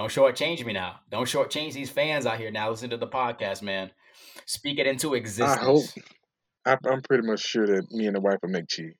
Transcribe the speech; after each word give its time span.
don't 0.00 0.08
shortchange 0.08 0.64
me 0.64 0.72
now. 0.72 1.00
Don't 1.10 1.26
shortchange 1.26 1.74
these 1.74 1.90
fans 1.90 2.24
out 2.24 2.38
here 2.38 2.50
now. 2.50 2.70
Listen 2.70 2.88
to 2.88 2.96
the 2.96 3.06
podcast, 3.06 3.60
man. 3.60 3.90
Speak 4.46 4.78
it 4.78 4.86
into 4.86 5.12
existence. 5.12 5.58
I 5.58 5.62
hope. 5.62 5.84
I, 6.64 6.78
I'm 6.90 7.02
pretty 7.02 7.26
much 7.26 7.40
sure 7.40 7.66
that 7.66 7.90
me 7.90 8.06
and 8.06 8.16
the 8.16 8.20
wife 8.20 8.38
will 8.42 8.48
make 8.48 8.66
chief. 8.66 8.94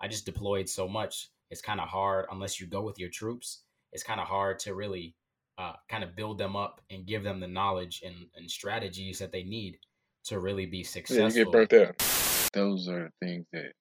I 0.00 0.06
just 0.06 0.24
deployed 0.24 0.68
so 0.68 0.86
much. 0.86 1.30
It's 1.50 1.60
kind 1.60 1.80
of 1.80 1.88
hard 1.88 2.26
unless 2.30 2.60
you 2.60 2.68
go 2.68 2.82
with 2.82 2.96
your 2.96 3.08
troops. 3.08 3.62
It's 3.92 4.04
kind 4.04 4.20
of 4.20 4.28
hard 4.28 4.60
to 4.60 4.76
really 4.76 5.16
uh, 5.58 5.72
kind 5.88 6.04
of 6.04 6.14
build 6.14 6.38
them 6.38 6.54
up 6.54 6.80
and 6.90 7.04
give 7.04 7.24
them 7.24 7.40
the 7.40 7.48
knowledge 7.48 8.00
and, 8.06 8.14
and 8.36 8.48
strategies 8.48 9.18
that 9.18 9.32
they 9.32 9.42
need 9.42 9.78
to 10.26 10.38
really 10.38 10.66
be 10.66 10.84
successful. 10.84 11.28
Yeah, 11.28 11.38
you 11.38 11.44
get 11.44 11.70
burnt 11.70 11.72
out. 11.72 12.50
Those 12.52 12.86
are 12.86 13.10
things 13.20 13.46
that 13.52 13.72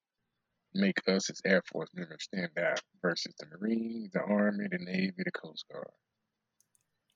make 0.73 0.97
us 1.07 1.29
as 1.29 1.39
Air 1.45 1.61
Force 1.71 1.89
members 1.93 2.23
stand 2.23 2.49
out 2.57 2.81
versus 3.03 3.35
the 3.37 3.45
Marines, 3.55 4.09
the 4.13 4.21
Army, 4.21 4.65
the 4.71 4.79
Navy, 4.79 5.13
the 5.17 5.31
Coast 5.31 5.65
Guard. 5.71 5.91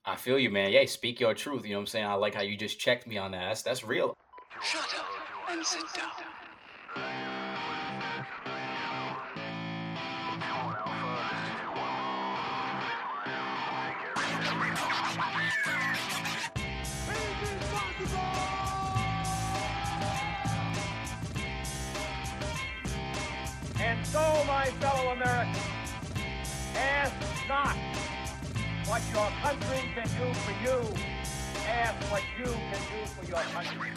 I 0.08 0.16
feel 0.16 0.38
you, 0.38 0.48
man. 0.48 0.72
Yeah, 0.72 0.86
speak 0.86 1.20
your 1.20 1.34
truth. 1.34 1.64
You 1.64 1.72
know 1.72 1.76
what 1.76 1.82
I'm 1.82 1.86
saying? 1.88 2.06
I 2.06 2.14
like 2.14 2.34
how 2.34 2.40
you 2.40 2.56
just 2.56 2.78
checked 2.78 3.06
me 3.06 3.18
on 3.18 3.32
that. 3.32 3.48
That's 3.48 3.60
that's 3.62 3.84
real. 3.84 4.16
Shut 4.64 4.82
up 4.98 5.06
and 5.50 5.66
sit 5.66 5.82
down. 5.94 6.08
And 23.78 24.06
so, 24.06 24.20
my 24.46 24.70
fellow 24.80 25.12
Americans, 25.12 25.58
ask 26.74 27.14
not 27.46 27.76
what 28.88 29.02
your 29.12 29.28
country 29.42 29.90
can 29.94 30.04
do 30.04 30.32
for 30.32 30.50
you. 30.64 30.94
Ask 31.68 32.10
what 32.10 32.22
you 32.38 32.46
can 32.46 32.72
do 32.72 33.06
for 33.06 33.26
your 33.26 33.40
country. 33.52 33.90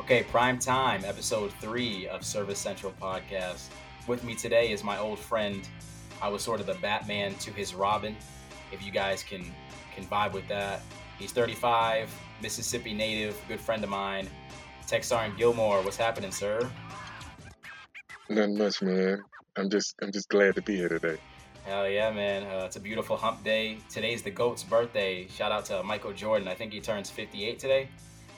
Okay, 0.00 0.22
prime 0.22 0.58
time, 0.58 1.04
episode 1.04 1.52
three 1.60 2.08
of 2.08 2.24
Service 2.24 2.58
Central 2.58 2.94
podcast. 2.98 3.68
With 4.06 4.24
me 4.24 4.34
today 4.34 4.72
is 4.72 4.82
my 4.82 4.98
old 4.98 5.18
friend. 5.18 5.68
I 6.22 6.28
was 6.28 6.42
sort 6.42 6.60
of 6.60 6.66
the 6.66 6.74
Batman 6.76 7.34
to 7.34 7.50
his 7.50 7.74
Robin. 7.74 8.16
If 8.72 8.84
you 8.84 8.90
guys 8.90 9.22
can 9.22 9.44
can 9.94 10.06
vibe 10.06 10.32
with 10.32 10.48
that, 10.48 10.80
he's 11.18 11.32
35, 11.32 12.10
Mississippi 12.40 12.94
native, 12.94 13.36
good 13.48 13.60
friend 13.60 13.84
of 13.84 13.90
mine. 13.90 14.30
Tech 14.86 15.04
Sergeant 15.04 15.36
Gilmore, 15.36 15.82
what's 15.82 15.98
happening, 15.98 16.32
sir? 16.32 16.70
Nothing 18.30 18.56
much, 18.56 18.80
man. 18.80 19.22
I'm 19.56 19.68
just 19.68 19.94
I'm 20.02 20.10
just 20.10 20.30
glad 20.30 20.54
to 20.54 20.62
be 20.62 20.76
here 20.76 20.88
today. 20.88 21.18
Hell 21.64 21.88
yeah, 21.88 22.10
man. 22.10 22.42
Uh, 22.42 22.66
it's 22.66 22.76
a 22.76 22.80
beautiful 22.80 23.16
hump 23.16 23.42
day. 23.42 23.78
Today's 23.88 24.22
the 24.22 24.30
GOAT's 24.30 24.62
birthday. 24.62 25.26
Shout 25.28 25.50
out 25.50 25.64
to 25.66 25.82
Michael 25.82 26.12
Jordan. 26.12 26.46
I 26.46 26.54
think 26.54 26.74
he 26.74 26.80
turns 26.80 27.08
58 27.08 27.58
today, 27.58 27.88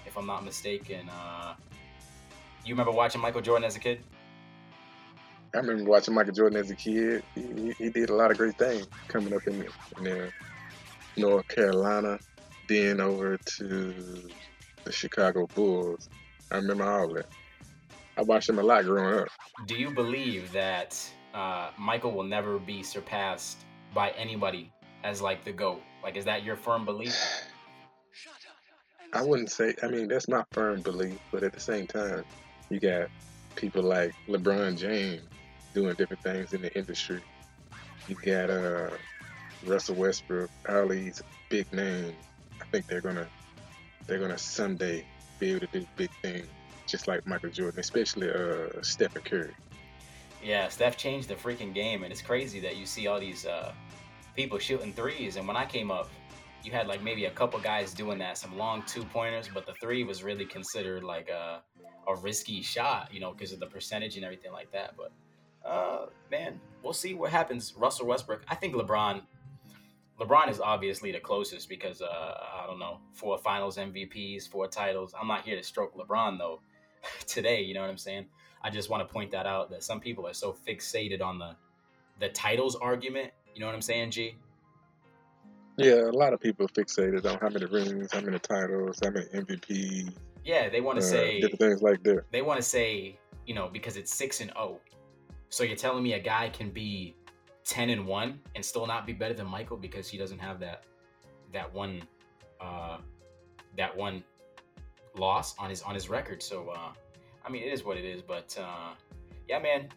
if 0.07 0.17
I'm 0.17 0.27
not 0.27 0.45
mistaken. 0.45 1.09
Uh, 1.09 1.55
you 2.65 2.73
remember 2.73 2.93
watching 2.93 3.21
Michael 3.21 3.41
Jordan 3.41 3.65
as 3.65 3.75
a 3.75 3.81
kid? 3.81 3.99
I 5.53 5.59
remember 5.59 5.91
watching 5.91 6.15
Michael 6.15 6.35
Jordan 6.35 6.57
as 6.57 6.71
a 6.71 6.77
kid. 6.77 7.25
He, 7.35 7.75
he, 7.77 7.91
did 7.91 8.11
a 8.11 8.15
lot 8.15 8.31
of 8.31 8.39
great 8.39 8.57
things 8.59 8.87
coming 9.09 9.35
up 9.35 9.45
in, 9.49 9.67
in 10.05 10.31
North 11.17 11.49
Carolina, 11.49 12.21
then 12.69 13.01
over 13.01 13.39
to 13.39 14.29
the 14.85 14.93
Chicago 14.93 15.49
Bulls. 15.53 16.09
I 16.53 16.59
remember 16.59 16.85
all 16.85 17.11
of 17.11 17.17
that. 17.17 17.27
I 18.17 18.23
watched 18.23 18.49
him 18.49 18.61
a 18.61 18.63
lot 18.63 18.85
growing 18.85 19.19
up. 19.19 19.29
Do 19.67 19.75
you 19.75 19.91
believe 19.91 20.53
that 20.53 21.11
uh, 21.37 21.71
Michael 21.79 22.13
will 22.13 22.25
never 22.25 22.59
be 22.59 22.83
surpassed 22.83 23.59
by 23.95 24.11
anybody 24.13 24.73
as 25.05 25.21
like 25.21 25.45
the 25.45 25.53
GOAT? 25.53 25.83
Like, 26.03 26.17
is 26.17 26.25
that 26.25 26.43
your 26.43 26.57
firm 26.57 26.85
belief? 26.85 27.15
I 29.13 29.23
wouldn't 29.23 29.51
say. 29.51 29.75
I 29.83 29.89
mean, 29.89 30.09
that's 30.09 30.29
my 30.29 30.45
firm 30.53 30.81
belief, 30.81 31.19
but 31.31 31.43
at 31.43 31.53
the 31.53 31.61
same 31.61 31.87
time, 31.87 32.25
you 32.71 32.81
got 32.81 33.09
people 33.55 33.83
like 33.83 34.15
LeBron 34.29 34.79
James 34.79 35.23
doing 35.75 35.95
different 35.95 36.23
things 36.23 36.55
in 36.55 36.63
the 36.63 36.75
industry. 36.77 37.21
You 38.09 38.17
got 38.25 38.51
uh, 38.51 38.91
Russell 39.65 39.97
Westbrook, 39.97 40.51
all 40.69 40.89
these 40.89 41.23
big 41.51 41.71
names. 41.73 42.15
I 42.61 42.65
think 42.73 42.87
they're 42.87 43.03
gonna 43.03 43.29
they're 44.07 44.19
gonna 44.19 44.39
someday 44.39 45.05
be 45.39 45.51
able 45.51 45.67
to 45.67 45.81
do 45.81 45.87
big 45.97 46.11
things, 46.23 46.47
just 46.87 47.07
like 47.07 47.27
Michael 47.27 47.51
Jordan, 47.51 47.79
especially 47.79 48.31
uh, 48.31 48.81
Stephen 48.81 49.23
Curry. 49.23 49.55
Yeah, 50.47 50.69
Steph 50.69 50.97
changed 50.97 51.27
the 51.27 51.35
freaking 51.35 51.75
game, 51.75 52.05
and 52.05 52.13
it's 52.13 52.23
crazy 52.23 52.61
that 52.61 52.77
you 52.77 52.87
see 52.87 53.09
all 53.09 53.19
these 53.19 53.47
uh, 53.47 53.73
people 54.37 54.61
shooting 54.61 54.93
threes. 54.93 55.35
And 55.35 55.49
when 55.49 55.57
I 55.57 55.67
came 55.67 55.91
up, 55.91 56.09
you 56.63 56.71
had 56.71 56.87
like 56.87 57.03
maybe 57.03 57.25
a 57.25 57.33
couple 57.33 57.59
guys 57.59 57.93
doing 57.93 58.17
that, 58.19 58.39
some 58.39 58.57
long 58.57 58.85
two 58.87 59.03
pointers, 59.07 59.49
but 59.53 59.67
the 59.67 59.75
three 59.81 60.05
was 60.05 60.23
really 60.23 60.45
considered 60.45 61.03
like 61.03 61.31
a, 61.31 61.63
a 62.07 62.15
risky 62.15 62.63
shot, 62.63 63.13
you 63.13 63.19
know, 63.19 63.33
because 63.33 63.51
of 63.51 63.59
the 63.59 63.67
percentage 63.67 64.15
and 64.15 64.25
everything 64.25 64.53
like 64.53 64.71
that. 64.71 64.95
But 64.97 65.11
uh, 65.69 66.07
man, 66.31 66.61
we'll 66.81 66.93
see 66.93 67.13
what 67.13 67.33
happens. 67.33 67.75
Russell 67.77 68.07
Westbrook, 68.07 68.45
I 68.47 68.55
think 68.55 68.77
LeBron. 68.77 69.23
LeBron 70.21 70.49
is 70.49 70.61
obviously 70.61 71.11
the 71.11 71.19
closest 71.19 71.69
because 71.69 72.01
uh, 72.01 72.35
I 72.63 72.69
don't 72.69 72.79
know 72.79 73.01
four 73.15 73.37
Finals 73.37 73.79
MVPs, 73.79 74.49
four 74.49 74.69
titles. 74.69 75.13
I'm 75.21 75.27
not 75.27 75.45
here 75.45 75.57
to 75.57 75.63
stroke 75.65 75.97
LeBron 75.97 76.39
though 76.39 76.61
today. 77.27 77.63
You 77.63 77.75
know 77.75 77.81
what 77.81 77.91
I'm 77.91 77.99
saying? 77.99 78.27
I 78.63 78.71
just 78.71 78.91
want 78.91 79.07
to 79.07 79.13
point 79.13 79.31
that 79.33 79.47
out 79.47 79.71
that 79.71 79.83
some 79.85 80.01
people 80.01 80.27
are 80.27 80.35
so 80.35 80.53
fixated 80.67 81.23
on 81.23 81.39
the 81.39 81.57
the 82.19 82.29
titles 82.31 82.77
argument. 82.77 83.33
You 83.55 83.61
know 83.61 83.67
what 83.67 83.75
I'm 83.75 83.83
saying, 83.83 84.11
G? 84.11 84.37
Yeah, 85.77 86.03
a 86.03 86.13
lot 86.13 86.33
of 86.33 86.41
people 86.41 86.65
are 86.65 86.69
fixated 86.69 87.27
on 87.31 87.39
how 87.39 87.51
many 87.51 87.67
rings, 87.67 88.11
how 88.13 88.21
many 88.21 88.39
titles, 88.39 88.99
how 89.03 89.11
many 89.11 89.27
MVPs, 89.27 90.15
Yeah, 90.45 90.69
they 90.71 90.81
want 90.81 90.99
uh, 90.99 91.03
to 91.03 91.07
say 91.07 91.41
different 91.41 91.61
things 91.61 91.83
like 91.83 92.03
that. 92.05 92.23
they 92.33 92.43
want 92.43 92.59
to 92.59 92.63
say 92.63 93.19
you 93.47 93.55
know 93.55 93.69
because 93.73 93.97
it's 93.97 94.13
six 94.15 94.41
and 94.41 94.51
zero. 94.53 94.81
So 95.49 95.65
you're 95.65 95.77
telling 95.77 96.03
me 96.03 96.15
a 96.15 96.21
guy 96.21 96.49
can 96.49 96.71
be 96.71 97.15
ten 97.65 97.91
and 97.91 98.07
one 98.07 98.41
and 98.55 98.65
still 98.65 98.87
not 98.87 99.07
be 99.07 99.13
better 99.13 99.35
than 99.35 99.47
Michael 99.47 99.77
because 99.77 100.09
he 100.09 100.17
doesn't 100.19 100.39
have 100.39 100.59
that 100.61 100.85
that 101.53 101.73
one 101.73 102.03
uh, 102.61 102.99
that 103.77 103.97
one 103.97 104.25
loss 105.17 105.57
on 105.59 105.71
his 105.71 105.83
on 105.83 105.95
his 105.95 106.09
record. 106.09 106.43
So 106.43 106.71
uh, 106.71 106.93
I 107.47 107.51
mean, 107.51 107.63
it 107.63 107.73
is 107.73 107.85
what 107.85 107.97
it 107.97 108.05
is. 108.05 108.23
But 108.23 108.57
uh, 108.61 108.95
yeah, 109.49 109.61
man, 109.61 109.89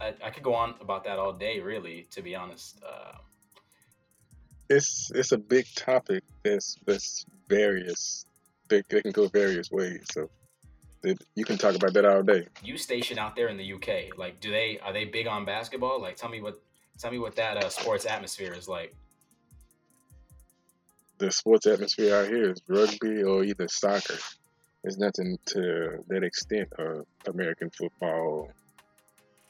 I, 0.00 0.14
I, 0.24 0.30
could 0.30 0.42
go 0.42 0.54
on 0.54 0.74
about 0.80 1.04
that 1.04 1.18
all 1.18 1.32
day, 1.32 1.60
really. 1.60 2.06
To 2.10 2.22
be 2.22 2.34
honest, 2.34 2.82
uh, 2.86 3.18
It's 4.68 5.10
it's 5.14 5.32
a 5.32 5.38
big 5.38 5.66
topic. 5.76 6.24
That's 6.42 6.76
that's 6.86 7.24
various. 7.48 8.26
They, 8.68 8.82
they 8.88 9.02
can 9.02 9.12
go 9.12 9.28
various 9.28 9.70
ways. 9.70 10.04
So 10.10 10.28
it, 11.04 11.22
you 11.34 11.44
can 11.44 11.58
talk 11.58 11.76
about 11.76 11.92
that 11.92 12.04
all 12.04 12.22
day. 12.22 12.46
you 12.62 12.76
station 12.78 13.18
out 13.18 13.36
there 13.36 13.48
in 13.48 13.56
the 13.56 13.72
UK, 13.74 14.18
like, 14.18 14.40
do 14.40 14.50
they 14.50 14.78
are 14.82 14.92
they 14.92 15.04
big 15.04 15.26
on 15.26 15.44
basketball? 15.44 16.00
Like, 16.00 16.16
tell 16.16 16.30
me 16.30 16.40
what 16.40 16.60
tell 16.98 17.12
me 17.12 17.18
what 17.18 17.36
that 17.36 17.58
uh, 17.58 17.68
sports 17.68 18.06
atmosphere 18.06 18.54
is 18.54 18.68
like. 18.68 18.94
The 21.18 21.30
sports 21.30 21.66
atmosphere 21.66 22.16
out 22.16 22.26
here 22.26 22.50
is 22.50 22.60
rugby 22.68 23.22
or 23.22 23.44
either 23.44 23.68
soccer. 23.68 24.18
There's 24.84 24.98
nothing 24.98 25.38
to 25.46 26.04
that 26.08 26.22
extent 26.22 26.68
of 26.78 27.06
American 27.26 27.70
football. 27.70 28.50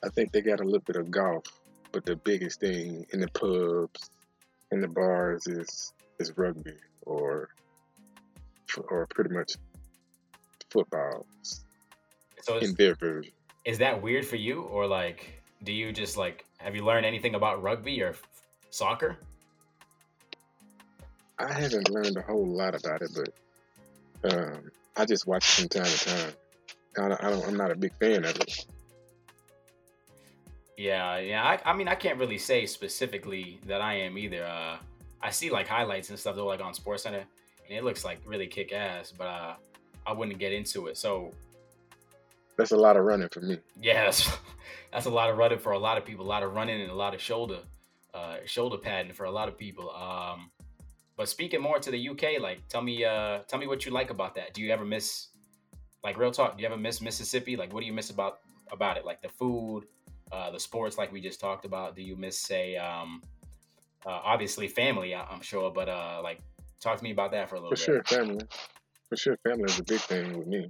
I 0.04 0.08
think 0.10 0.30
they 0.30 0.40
got 0.40 0.60
a 0.60 0.64
little 0.64 0.78
bit 0.86 0.94
of 0.94 1.10
golf, 1.10 1.42
but 1.90 2.04
the 2.04 2.14
biggest 2.14 2.60
thing 2.60 3.04
in 3.12 3.18
the 3.18 3.26
pubs, 3.28 4.10
in 4.70 4.80
the 4.80 4.86
bars 4.86 5.48
is 5.48 5.92
is 6.20 6.32
rugby 6.38 6.76
or 7.02 7.48
or 8.88 9.08
pretty 9.10 9.34
much 9.34 9.54
football 10.70 11.26
So 12.40 12.58
is, 12.58 12.68
in 12.70 12.76
their 12.76 12.94
version. 12.94 13.32
is 13.64 13.78
that 13.78 14.00
weird 14.00 14.24
for 14.24 14.36
you, 14.36 14.62
or 14.62 14.86
like, 14.86 15.42
do 15.64 15.72
you 15.72 15.90
just 15.92 16.16
like 16.16 16.44
have 16.58 16.76
you 16.76 16.84
learned 16.84 17.06
anything 17.06 17.34
about 17.34 17.60
rugby 17.60 18.00
or 18.02 18.10
f- 18.10 18.22
soccer? 18.70 19.16
I 21.40 21.52
haven't 21.52 21.90
learned 21.90 22.18
a 22.18 22.22
whole 22.22 22.46
lot 22.46 22.76
about 22.76 23.02
it, 23.02 23.10
but 24.22 24.32
um, 24.32 24.70
I 24.96 25.04
just 25.04 25.26
watch 25.26 25.58
it 25.58 25.62
from 25.62 25.68
time 25.68 25.90
to 25.90 26.04
time. 26.04 26.32
I 26.96 27.08
don't, 27.08 27.24
I 27.24 27.30
don't, 27.30 27.48
I'm 27.48 27.56
not 27.56 27.70
a 27.70 27.74
big 27.74 27.92
fan 27.98 28.24
of 28.24 28.36
it. 28.36 28.66
Yeah, 30.76 31.18
yeah. 31.18 31.42
I, 31.42 31.70
I 31.70 31.76
mean, 31.76 31.88
I 31.88 31.94
can't 31.94 32.18
really 32.18 32.38
say 32.38 32.66
specifically 32.66 33.60
that 33.66 33.80
I 33.80 33.94
am 33.94 34.18
either. 34.18 34.44
Uh, 34.44 34.78
I 35.22 35.30
see 35.30 35.50
like 35.50 35.66
highlights 35.66 36.10
and 36.10 36.18
stuff 36.18 36.36
though, 36.36 36.46
like 36.46 36.60
on 36.60 36.74
SportsCenter, 36.74 37.22
and 37.68 37.78
it 37.78 37.84
looks 37.84 38.04
like 38.04 38.20
really 38.26 38.46
kick 38.46 38.72
ass. 38.72 39.12
But 39.16 39.24
uh, 39.24 39.54
I 40.06 40.12
wouldn't 40.12 40.38
get 40.38 40.52
into 40.52 40.86
it. 40.86 40.96
So 40.96 41.32
That's 42.56 42.72
a 42.72 42.76
lot 42.76 42.96
of 42.96 43.04
running 43.04 43.28
for 43.28 43.40
me. 43.40 43.58
yeah, 43.80 44.04
that's, 44.04 44.30
that's 44.92 45.06
a 45.06 45.10
lot 45.10 45.30
of 45.30 45.38
running 45.38 45.58
for 45.58 45.72
a 45.72 45.78
lot 45.78 45.98
of 45.98 46.04
people. 46.04 46.24
A 46.24 46.28
lot 46.28 46.42
of 46.42 46.54
running 46.54 46.80
and 46.80 46.90
a 46.90 46.94
lot 46.94 47.14
of 47.14 47.20
shoulder, 47.20 47.58
uh, 48.12 48.36
shoulder 48.44 48.76
padding 48.76 49.12
for 49.12 49.24
a 49.24 49.30
lot 49.30 49.48
of 49.48 49.56
people. 49.56 49.90
Um, 49.90 50.50
but 51.16 51.28
speaking 51.28 51.60
more 51.60 51.78
to 51.78 51.90
the 51.90 52.08
UK, 52.08 52.40
like 52.40 52.66
tell 52.68 52.82
me, 52.82 53.04
uh, 53.04 53.40
tell 53.48 53.58
me 53.58 53.66
what 53.66 53.84
you 53.86 53.92
like 53.92 54.10
about 54.10 54.34
that. 54.34 54.54
Do 54.54 54.62
you 54.62 54.70
ever 54.72 54.84
miss, 54.84 55.28
like 56.02 56.18
real 56.18 56.30
talk? 56.32 56.56
Do 56.56 56.62
you 56.62 56.66
ever 56.68 56.76
miss 56.76 57.00
Mississippi? 57.00 57.56
Like, 57.56 57.72
what 57.72 57.80
do 57.80 57.86
you 57.86 57.92
miss 57.92 58.10
about 58.10 58.40
about 58.72 58.96
it? 58.96 59.04
Like 59.04 59.22
the 59.22 59.28
food, 59.28 59.84
uh, 60.32 60.50
the 60.50 60.58
sports 60.58 60.98
like 60.98 61.12
we 61.12 61.20
just 61.20 61.40
talked 61.40 61.64
about? 61.64 61.94
Do 61.94 62.02
you 62.02 62.16
miss 62.16 62.38
say 62.38 62.76
um, 62.76 63.22
uh, 64.04 64.10
obviously 64.24 64.66
family? 64.68 65.14
I- 65.14 65.24
I'm 65.24 65.40
sure, 65.40 65.70
but 65.70 65.88
uh, 65.88 66.20
like 66.22 66.40
talk 66.80 66.98
to 66.98 67.04
me 67.04 67.12
about 67.12 67.30
that 67.32 67.48
for 67.48 67.56
a 67.56 67.60
little 67.60 67.70
bit. 67.70 67.78
For 67.78 67.92
bit. 67.98 68.08
sure, 68.08 68.18
family. 68.18 68.44
For 69.08 69.16
sure, 69.16 69.36
family 69.46 69.64
is 69.64 69.78
a 69.78 69.84
big 69.84 70.00
thing 70.00 70.38
with 70.38 70.46
me. 70.48 70.68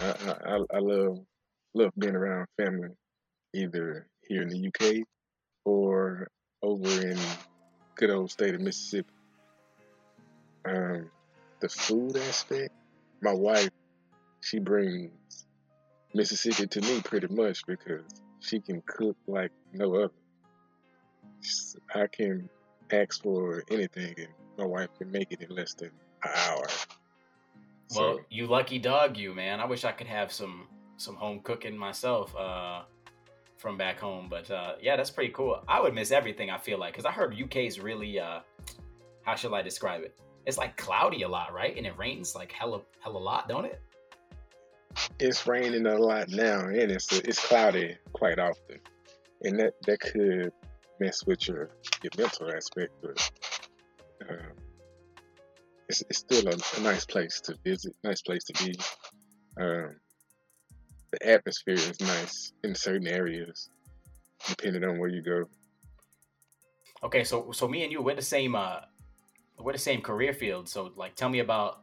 I, 0.00 0.06
I, 0.06 0.54
I- 0.56 0.76
I 0.76 0.78
love 0.80 1.18
love 1.74 1.92
being 1.98 2.14
around 2.16 2.46
family, 2.56 2.88
either 3.54 4.06
here 4.28 4.42
in 4.42 4.48
the 4.48 4.68
UK 4.68 5.04
or 5.64 6.28
over 6.62 6.88
in 6.88 7.18
good 7.94 8.10
old 8.10 8.30
state 8.30 8.54
of 8.54 8.60
Mississippi. 8.60 9.08
Um, 10.66 11.10
the 11.60 11.68
food 11.68 12.16
aspect, 12.16 12.72
my 13.22 13.32
wife, 13.32 13.70
she 14.40 14.58
brings 14.58 15.46
Mississippi 16.14 16.66
to 16.66 16.80
me 16.80 17.00
pretty 17.02 17.28
much 17.28 17.64
because 17.66 18.04
she 18.40 18.60
can 18.60 18.82
cook 18.86 19.16
like 19.26 19.52
no 19.72 19.94
other. 19.94 20.12
I 21.94 22.06
can 22.08 22.48
ask 22.90 23.22
for 23.22 23.62
anything 23.70 24.14
and 24.16 24.28
my 24.58 24.64
wife 24.64 24.88
can 24.98 25.10
make 25.10 25.28
it 25.30 25.42
in 25.42 25.54
less 25.54 25.74
than 25.74 25.90
an 26.24 26.30
hour. 26.34 26.66
Well, 27.94 28.16
So 28.16 28.20
you 28.30 28.46
lucky 28.46 28.78
dog, 28.78 29.16
you 29.16 29.34
man. 29.34 29.60
I 29.60 29.66
wish 29.66 29.84
I 29.84 29.92
could 29.92 30.06
have 30.06 30.32
some 30.32 30.66
some 30.96 31.14
home 31.14 31.40
cooking 31.40 31.76
myself 31.76 32.34
uh, 32.34 32.82
from 33.58 33.76
back 33.76 34.00
home, 34.00 34.28
but 34.28 34.50
uh, 34.50 34.74
yeah, 34.80 34.96
that's 34.96 35.10
pretty 35.10 35.32
cool. 35.32 35.62
I 35.68 35.80
would 35.80 35.94
miss 35.94 36.10
everything. 36.10 36.50
I 36.50 36.58
feel 36.58 36.78
like 36.78 36.94
because 36.94 37.04
I 37.04 37.12
heard 37.12 37.34
UK 37.40 37.56
is 37.56 37.78
really 37.78 38.18
uh, 38.18 38.40
how 39.22 39.34
should 39.34 39.52
I 39.52 39.62
describe 39.62 40.02
it? 40.02 40.18
It's 40.46 40.58
like 40.58 40.76
cloudy 40.76 41.22
a 41.22 41.28
lot, 41.28 41.52
right? 41.52 41.76
And 41.76 41.86
it 41.86 41.98
rains 41.98 42.34
like 42.34 42.52
hella 42.52 42.80
hella 43.00 43.18
lot, 43.18 43.48
don't 43.48 43.66
it? 43.66 43.80
it's 45.18 45.46
raining 45.46 45.86
a 45.86 45.96
lot 45.96 46.28
now 46.28 46.66
and 46.66 46.90
it's 46.90 47.12
it's 47.12 47.44
cloudy 47.46 47.96
quite 48.12 48.38
often. 48.38 48.80
And 49.42 49.58
that, 49.60 49.74
that 49.86 50.00
could 50.00 50.52
mess 50.98 51.24
with 51.26 51.46
your, 51.46 51.70
your 52.02 52.10
mental 52.16 52.50
aspect, 52.50 52.92
but 53.02 53.30
um, 54.28 54.52
it's, 55.88 56.02
it's 56.08 56.20
still 56.20 56.48
a, 56.48 56.56
a 56.78 56.82
nice 56.82 57.04
place 57.04 57.40
to 57.42 57.54
visit, 57.62 57.94
nice 58.02 58.22
place 58.22 58.44
to 58.44 58.64
be. 58.64 58.74
Um, 59.60 59.96
the 61.12 61.28
atmosphere 61.28 61.74
is 61.74 62.00
nice 62.00 62.52
in 62.64 62.74
certain 62.74 63.06
areas, 63.06 63.68
depending 64.48 64.84
on 64.84 64.98
where 64.98 65.10
you 65.10 65.22
go. 65.22 65.44
Okay, 67.04 67.22
so 67.22 67.52
so 67.52 67.68
me 67.68 67.84
and 67.84 67.92
you, 67.92 68.00
we're 68.02 68.16
the 68.16 68.22
same. 68.22 68.54
Uh, 68.54 68.80
we're 69.58 69.72
the 69.72 69.78
same 69.78 70.00
career 70.00 70.32
field. 70.32 70.68
So 70.68 70.92
like, 70.96 71.14
tell 71.16 71.28
me 71.28 71.40
about 71.40 71.80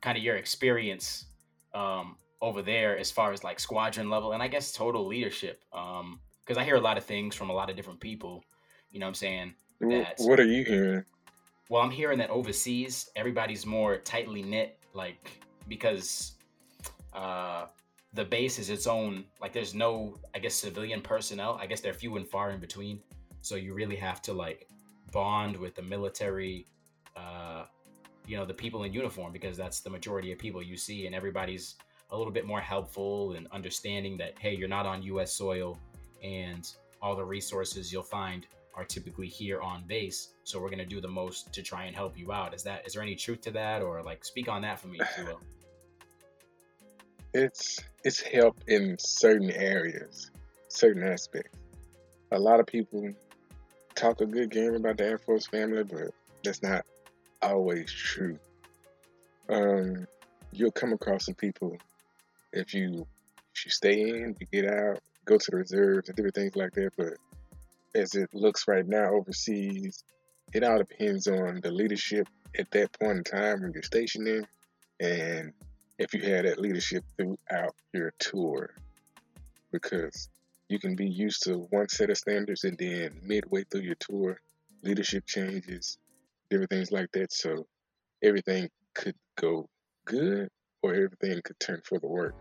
kind 0.00 0.16
of 0.18 0.24
your 0.24 0.36
experience 0.36 1.26
um, 1.74 2.16
over 2.40 2.62
there 2.62 2.96
as 2.98 3.10
far 3.10 3.32
as 3.32 3.42
like 3.42 3.58
squadron 3.58 4.10
level, 4.10 4.32
and 4.32 4.42
I 4.42 4.48
guess 4.48 4.72
total 4.72 5.06
leadership. 5.06 5.62
Um, 5.72 6.20
because 6.44 6.58
I 6.58 6.64
hear 6.64 6.76
a 6.76 6.80
lot 6.80 6.98
of 6.98 7.04
things 7.04 7.34
from 7.34 7.48
a 7.48 7.54
lot 7.54 7.70
of 7.70 7.76
different 7.76 8.00
people. 8.00 8.44
You 8.90 9.00
know 9.00 9.06
what 9.06 9.10
I'm 9.10 9.14
saying? 9.14 9.54
That's- 9.80 10.20
What 10.20 10.38
are 10.38 10.44
you 10.44 10.62
hearing? 10.64 11.04
Well, 11.70 11.80
I'm 11.82 11.90
hearing 11.90 12.18
that 12.18 12.28
overseas 12.28 13.08
everybody's 13.16 13.64
more 13.64 13.96
tightly 13.96 14.42
knit, 14.42 14.78
like 14.92 15.42
because 15.68 16.32
uh, 17.14 17.66
the 18.12 18.24
base 18.24 18.58
is 18.58 18.68
its 18.68 18.86
own. 18.86 19.24
Like, 19.40 19.54
there's 19.54 19.74
no, 19.74 20.18
I 20.34 20.38
guess, 20.38 20.54
civilian 20.54 21.00
personnel. 21.00 21.58
I 21.60 21.66
guess 21.66 21.80
they're 21.80 21.94
few 21.94 22.16
and 22.16 22.28
far 22.28 22.50
in 22.50 22.60
between. 22.60 23.00
So 23.40 23.56
you 23.56 23.72
really 23.72 23.96
have 23.96 24.20
to 24.22 24.32
like 24.34 24.68
bond 25.12 25.56
with 25.56 25.74
the 25.74 25.82
military, 25.82 26.66
uh, 27.16 27.64
you 28.26 28.36
know, 28.36 28.44
the 28.44 28.54
people 28.54 28.84
in 28.84 28.92
uniform 28.92 29.32
because 29.32 29.56
that's 29.56 29.80
the 29.80 29.90
majority 29.90 30.32
of 30.32 30.38
people 30.38 30.62
you 30.62 30.76
see, 30.76 31.06
and 31.06 31.14
everybody's 31.14 31.76
a 32.10 32.16
little 32.16 32.32
bit 32.32 32.46
more 32.46 32.60
helpful 32.60 33.32
and 33.32 33.46
understanding 33.52 34.16
that 34.18 34.34
hey, 34.38 34.54
you're 34.54 34.68
not 34.68 34.86
on 34.86 35.02
U.S. 35.02 35.32
soil, 35.32 35.78
and 36.22 36.70
all 37.02 37.16
the 37.16 37.24
resources 37.24 37.92
you'll 37.92 38.02
find 38.02 38.46
are 38.74 38.84
typically 38.84 39.28
here 39.28 39.60
on 39.60 39.84
base. 39.86 40.30
So 40.44 40.60
we're 40.60 40.70
gonna 40.70 40.86
do 40.86 41.00
the 41.00 41.08
most 41.08 41.52
to 41.52 41.62
try 41.62 41.84
and 41.84 41.94
help 41.94 42.18
you 42.18 42.32
out. 42.32 42.54
Is 42.54 42.62
that 42.62 42.86
is 42.86 42.94
there 42.94 43.02
any 43.02 43.14
truth 43.14 43.40
to 43.42 43.50
that, 43.52 43.82
or 43.82 44.02
like 44.02 44.24
speak 44.24 44.48
on 44.48 44.62
that 44.62 44.80
for 44.80 44.88
me, 44.88 44.98
if 45.00 45.18
you 45.18 45.24
will? 45.26 45.40
it's 47.34 47.80
it's 48.04 48.20
help 48.20 48.56
in 48.68 48.96
certain 48.98 49.50
areas, 49.50 50.30
certain 50.68 51.02
aspects. 51.02 51.58
A 52.30 52.38
lot 52.38 52.60
of 52.60 52.66
people 52.66 53.12
talk 53.94 54.20
a 54.20 54.26
good 54.26 54.50
game 54.50 54.74
about 54.74 54.96
the 54.96 55.04
Air 55.04 55.18
Force 55.18 55.46
family, 55.46 55.84
but 55.84 56.14
that's 56.42 56.62
not 56.62 56.86
always 57.44 57.92
true. 57.92 58.38
Um, 59.48 60.06
you'll 60.52 60.72
come 60.72 60.92
across 60.92 61.26
some 61.26 61.34
people 61.34 61.76
if 62.52 62.74
you 62.74 63.06
if 63.54 63.64
you 63.64 63.70
stay 63.70 64.00
in, 64.00 64.36
you 64.40 64.46
get 64.62 64.72
out, 64.72 65.00
go 65.24 65.38
to 65.38 65.50
the 65.50 65.56
reserves 65.56 66.08
and 66.08 66.16
different 66.16 66.34
things 66.34 66.56
like 66.56 66.72
that. 66.72 66.90
But 66.96 67.14
as 67.94 68.14
it 68.14 68.30
looks 68.32 68.66
right 68.66 68.86
now 68.86 69.12
overseas, 69.12 70.02
it 70.52 70.64
all 70.64 70.78
depends 70.78 71.26
on 71.28 71.60
the 71.60 71.70
leadership 71.70 72.28
at 72.58 72.70
that 72.72 72.98
point 72.98 73.18
in 73.18 73.24
time 73.24 73.62
when 73.62 73.72
you're 73.72 73.82
stationed 73.82 74.28
in, 74.28 74.46
and 75.00 75.52
if 75.98 76.14
you 76.14 76.22
had 76.22 76.44
that 76.44 76.60
leadership 76.60 77.04
throughout 77.16 77.74
your 77.92 78.12
tour 78.18 78.74
because 79.70 80.28
you 80.68 80.78
can 80.78 80.96
be 80.96 81.08
used 81.08 81.42
to 81.44 81.58
one 81.70 81.88
set 81.88 82.10
of 82.10 82.16
standards 82.16 82.64
and 82.64 82.78
then 82.78 83.20
midway 83.22 83.64
through 83.64 83.82
your 83.82 83.96
tour 83.96 84.40
leadership 84.82 85.24
changes 85.26 85.98
different 86.54 86.70
things 86.70 86.92
like 86.92 87.10
that 87.12 87.32
so 87.32 87.66
everything 88.22 88.68
could 88.94 89.16
go 89.36 89.68
good 90.06 90.48
or 90.84 90.94
everything 90.94 91.40
could 91.42 91.58
turn 91.58 91.80
for 91.84 91.98
the 91.98 92.06
worse 92.06 92.34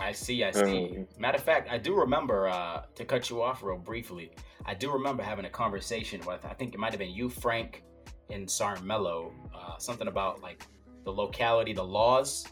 I 0.00 0.12
see, 0.12 0.44
I 0.44 0.52
see. 0.52 0.96
Um, 0.96 1.06
Matter 1.18 1.38
of 1.38 1.42
fact, 1.42 1.68
I 1.68 1.76
do 1.76 1.92
remember 1.92 2.48
uh, 2.48 2.82
to 2.94 3.04
cut 3.04 3.30
you 3.30 3.42
off 3.42 3.64
real 3.64 3.78
briefly. 3.78 4.30
I 4.64 4.72
do 4.74 4.92
remember 4.92 5.24
having 5.24 5.44
a 5.44 5.50
conversation 5.50 6.20
with 6.24 6.44
I 6.44 6.54
think 6.54 6.72
it 6.72 6.78
might 6.78 6.92
have 6.92 7.00
been 7.00 7.10
you, 7.10 7.28
Frank, 7.28 7.82
and 8.30 8.48
Sergeant 8.48 8.86
Mello. 8.86 9.32
Uh, 9.52 9.76
something 9.78 10.06
about 10.06 10.40
like 10.40 10.64
the 11.04 11.10
locality, 11.10 11.72
the 11.72 11.82
laws. 11.82 12.46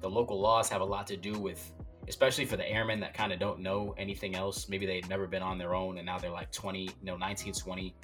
The 0.00 0.08
local 0.08 0.40
laws 0.40 0.68
have 0.68 0.80
a 0.80 0.84
lot 0.84 1.08
to 1.08 1.16
do 1.16 1.32
with, 1.32 1.72
especially 2.06 2.44
for 2.44 2.56
the 2.56 2.70
airmen 2.70 3.00
that 3.00 3.14
kind 3.14 3.32
of 3.32 3.40
don't 3.40 3.58
know 3.58 3.96
anything 3.98 4.36
else. 4.36 4.68
Maybe 4.68 4.86
they've 4.86 5.08
never 5.08 5.26
been 5.26 5.42
on 5.42 5.58
their 5.58 5.74
own, 5.74 5.98
and 5.98 6.06
now 6.06 6.18
they're 6.18 6.30
like 6.30 6.52
20, 6.52 6.82
you 6.82 6.90
know, 7.02 7.16
19, 7.16 7.52
20. 7.54 7.96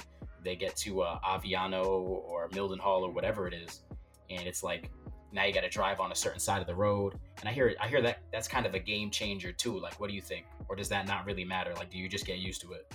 They 0.45 0.57
get 0.57 0.77
to 0.77 1.03
uh, 1.03 1.19
Aviano 1.21 1.85
or 1.85 2.49
Mildenhall 2.51 3.03
or 3.03 3.11
whatever 3.11 3.47
it 3.47 3.55
is, 3.55 3.83
and 4.31 4.47
it's 4.47 4.63
like 4.63 4.91
now 5.33 5.45
you 5.45 5.53
got 5.53 5.63
to 5.63 5.69
drive 5.69 6.01
on 6.01 6.13
a 6.13 6.15
certain 6.15 6.41
side 6.41 6.61
of 6.61 6.67
the 6.67 6.75
road. 6.75 7.15
And 7.41 7.49
i 7.49 7.53
hear 7.53 7.75
i 7.81 7.89
hear 7.89 8.03
that 8.03 8.21
that's 8.33 8.49
kind 8.49 8.67
of 8.67 8.75
a 8.75 8.79
game 8.79 9.11
changer 9.11 9.53
too 9.53 9.79
like 9.79 10.01
what 10.01 10.09
do 10.09 10.15
you 10.15 10.23
think? 10.23 10.47
Or 10.69 10.77
does 10.77 10.89
that 10.89 11.07
not 11.07 11.27
really 11.27 11.45
matter? 11.45 11.75
Like 11.75 11.91
do 11.91 11.99
you 11.99 12.09
just 12.09 12.27
get 12.27 12.39
used 12.39 12.61
to 12.63 12.73
it? 12.73 12.95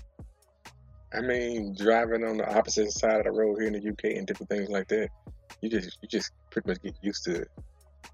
I 1.14 1.22
mean 1.22 1.76
driving 1.76 2.24
on 2.24 2.38
the 2.38 2.56
opposite 2.56 2.92
side 2.92 3.20
of 3.20 3.26
the 3.26 3.32
road 3.32 3.60
here 3.60 3.68
in 3.68 3.74
the 3.74 3.90
uk 3.90 4.04
and 4.04 4.26
different 4.26 4.50
things 4.50 4.70
like 4.70 4.88
that 4.88 5.10
you 5.62 5.70
just 5.70 5.98
you 6.02 6.08
just 6.08 6.32
pretty 6.50 6.70
much 6.70 6.82
get 6.82 6.96
used 7.02 7.24
to 7.26 7.42
it. 7.42 7.48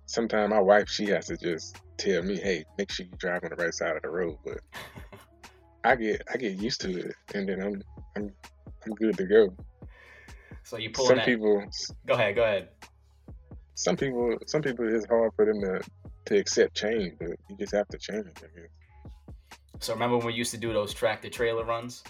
Sometimes 0.05 0.49
my 0.49 0.59
wife 0.59 0.89
she 0.89 1.05
has 1.07 1.27
to 1.27 1.37
just 1.37 1.77
tell 1.97 2.21
me 2.23 2.37
hey 2.37 2.63
make 2.77 2.91
sure 2.91 3.05
you 3.05 3.11
drive 3.17 3.43
on 3.43 3.49
the 3.49 3.55
right 3.55 3.73
side 3.73 3.95
of 3.95 4.01
the 4.01 4.09
road 4.09 4.37
but 4.45 4.59
i 5.83 5.95
get 5.95 6.21
i 6.33 6.37
get 6.37 6.53
used 6.53 6.79
to 6.79 6.97
it 6.97 7.15
and 7.35 7.47
then 7.47 7.61
i'm 7.61 7.83
i'm 8.15 8.31
i'm 8.85 8.93
good 8.95 9.17
to 9.17 9.25
go 9.25 9.53
so 10.63 10.77
you 10.77 10.89
pull 10.89 11.05
some 11.05 11.17
that 11.17 11.25
people 11.25 11.63
go 12.05 12.13
ahead 12.13 12.35
go 12.35 12.43
ahead 12.43 12.69
some 13.75 13.95
people 13.95 14.37
some 14.45 14.61
people 14.61 14.87
it's 14.93 15.05
hard 15.07 15.31
for 15.35 15.45
them 15.45 15.61
to 15.61 15.81
to 16.25 16.37
accept 16.37 16.75
change 16.75 17.13
but 17.19 17.29
you 17.49 17.57
just 17.57 17.73
have 17.73 17.87
to 17.87 17.97
change 17.97 18.25
i 18.37 18.59
guess 18.59 18.69
so 19.79 19.93
remember 19.93 20.17
when 20.17 20.27
we 20.27 20.33
used 20.33 20.51
to 20.51 20.57
do 20.57 20.73
those 20.73 20.93
tractor 20.93 21.29
trailer 21.29 21.63
runs 21.63 22.03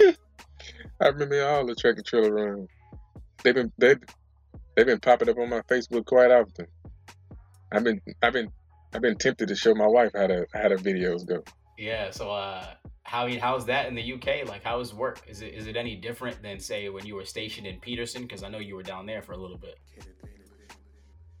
I 1.00 1.08
remember 1.08 1.46
all 1.46 1.66
the 1.66 1.74
tractor 1.74 2.02
trailer 2.02 2.32
runs. 2.32 2.68
They've 3.42 3.54
been 3.54 3.72
they 3.78 3.94
they've 4.74 4.86
been 4.86 5.00
popping 5.00 5.28
up 5.28 5.38
on 5.38 5.48
my 5.48 5.60
Facebook 5.62 6.06
quite 6.06 6.30
often. 6.30 6.66
I've 7.72 7.84
been 7.84 8.00
I've 8.22 8.32
been 8.32 8.50
I've 8.92 9.02
been 9.02 9.16
tempted 9.16 9.48
to 9.48 9.54
show 9.54 9.74
my 9.74 9.86
wife 9.86 10.12
how 10.14 10.26
to 10.26 10.46
how 10.52 10.68
the 10.68 10.76
videos 10.76 11.26
go. 11.26 11.44
Yeah 11.78 12.10
so 12.10 12.30
uh 12.30 12.66
how 13.04 13.28
how's 13.38 13.64
that 13.64 13.86
in 13.86 13.94
the 13.94 14.12
uk 14.12 14.26
like 14.48 14.62
how's 14.62 14.92
work 14.92 15.22
is 15.26 15.40
it 15.40 15.54
is 15.54 15.66
it 15.66 15.76
any 15.76 15.94
different 15.94 16.42
than 16.42 16.58
say 16.60 16.88
when 16.88 17.06
you 17.06 17.14
were 17.14 17.24
stationed 17.24 17.66
in 17.66 17.78
peterson 17.80 18.22
because 18.22 18.42
i 18.42 18.48
know 18.48 18.58
you 18.58 18.74
were 18.74 18.82
down 18.82 19.06
there 19.06 19.22
for 19.22 19.32
a 19.32 19.38
little 19.38 19.56
bit 19.56 19.78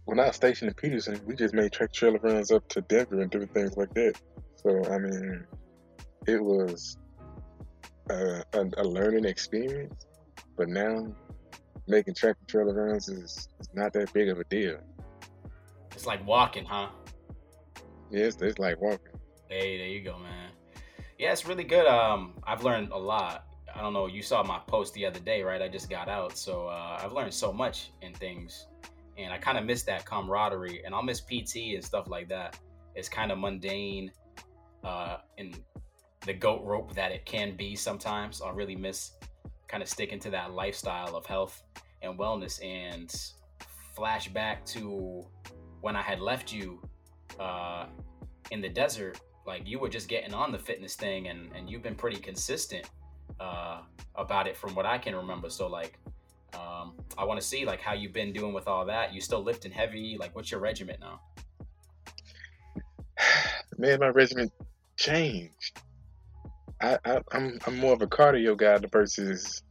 When 0.08 0.18
I 0.18 0.28
was 0.28 0.36
stationed 0.36 0.70
in 0.70 0.74
Peterson, 0.74 1.20
we 1.26 1.34
just 1.36 1.52
made 1.52 1.70
tractor 1.70 1.92
trailer 1.92 2.18
runs 2.20 2.50
up 2.50 2.66
to 2.70 2.80
Denver 2.80 3.20
and 3.20 3.30
different 3.30 3.52
things 3.52 3.76
like 3.76 3.92
that. 3.92 4.14
So 4.56 4.82
I 4.90 4.96
mean, 4.96 5.44
it 6.26 6.42
was 6.42 6.96
a, 8.08 8.42
a, 8.54 8.64
a 8.78 8.84
learning 8.84 9.26
experience. 9.26 10.06
But 10.56 10.70
now 10.70 11.14
making 11.86 12.14
tractor 12.14 12.42
trailer 12.46 12.72
runs 12.72 13.10
is, 13.10 13.48
is 13.60 13.68
not 13.74 13.92
that 13.92 14.10
big 14.14 14.30
of 14.30 14.40
a 14.40 14.44
deal. 14.44 14.78
it's 15.92 16.06
like 16.06 16.26
walking 16.26 16.64
huh 16.64 16.88
Yeah, 18.10 18.24
it's, 18.24 18.40
it's 18.40 18.58
like 18.58 18.80
walking. 18.80 19.17
Hey, 19.50 19.78
there 19.78 19.86
you 19.86 20.02
go, 20.02 20.18
man. 20.18 20.50
Yeah, 21.18 21.32
it's 21.32 21.46
really 21.46 21.64
good. 21.64 21.86
Um, 21.86 22.34
I've 22.44 22.64
learned 22.64 22.92
a 22.92 22.98
lot. 22.98 23.46
I 23.74 23.80
don't 23.80 23.94
know. 23.94 24.06
You 24.06 24.20
saw 24.20 24.42
my 24.42 24.58
post 24.66 24.92
the 24.92 25.06
other 25.06 25.20
day, 25.20 25.42
right? 25.42 25.62
I 25.62 25.68
just 25.68 25.88
got 25.88 26.06
out, 26.06 26.36
so 26.36 26.66
uh, 26.66 27.00
I've 27.02 27.12
learned 27.12 27.32
so 27.32 27.50
much 27.50 27.90
in 28.02 28.12
things, 28.12 28.66
and 29.16 29.32
I 29.32 29.38
kind 29.38 29.56
of 29.56 29.64
miss 29.64 29.84
that 29.84 30.04
camaraderie, 30.04 30.82
and 30.84 30.94
I'll 30.94 31.02
miss 31.02 31.22
PT 31.22 31.74
and 31.74 31.82
stuff 31.82 32.08
like 32.08 32.28
that. 32.28 32.58
It's 32.94 33.08
kind 33.08 33.32
of 33.32 33.38
mundane, 33.38 34.12
uh, 34.84 35.16
and 35.38 35.58
the 36.26 36.34
goat 36.34 36.62
rope 36.62 36.94
that 36.94 37.10
it 37.10 37.24
can 37.24 37.56
be 37.56 37.74
sometimes. 37.74 38.42
I 38.42 38.50
really 38.50 38.76
miss 38.76 39.12
kind 39.66 39.82
of 39.82 39.88
sticking 39.88 40.20
to 40.20 40.30
that 40.30 40.52
lifestyle 40.52 41.16
of 41.16 41.24
health 41.24 41.62
and 42.02 42.18
wellness 42.18 42.62
and 42.62 43.08
flashback 43.96 44.66
to 44.72 45.24
when 45.80 45.96
I 45.96 46.02
had 46.02 46.20
left 46.20 46.52
you 46.52 46.82
uh, 47.40 47.86
in 48.50 48.60
the 48.60 48.68
desert. 48.68 49.18
Like 49.48 49.66
you 49.66 49.78
were 49.78 49.88
just 49.88 50.08
getting 50.08 50.34
on 50.34 50.52
the 50.52 50.58
fitness 50.58 50.94
thing, 50.94 51.28
and 51.28 51.50
and 51.56 51.68
you've 51.68 51.82
been 51.82 51.94
pretty 51.94 52.18
consistent 52.18 52.88
uh, 53.40 53.80
about 54.14 54.46
it 54.46 54.56
from 54.56 54.74
what 54.74 54.84
I 54.84 54.98
can 54.98 55.16
remember. 55.16 55.48
So 55.48 55.66
like, 55.66 55.98
um, 56.52 56.92
I 57.16 57.24
want 57.24 57.40
to 57.40 57.46
see 57.46 57.64
like 57.64 57.80
how 57.80 57.94
you've 57.94 58.12
been 58.12 58.32
doing 58.32 58.52
with 58.52 58.68
all 58.68 58.84
that. 58.84 59.14
You 59.14 59.22
still 59.22 59.42
lifting 59.42 59.72
heavy? 59.72 60.18
Like, 60.20 60.36
what's 60.36 60.50
your 60.50 60.60
regiment 60.60 61.00
now? 61.00 61.20
Man, 63.78 64.00
my 64.00 64.08
regimen 64.08 64.50
changed. 64.96 65.80
I, 66.82 66.98
I 67.06 67.20
I'm 67.32 67.58
I'm 67.66 67.78
more 67.78 67.94
of 67.94 68.02
a 68.02 68.06
cardio 68.06 68.54
guy 68.54 68.78
versus 68.92 69.62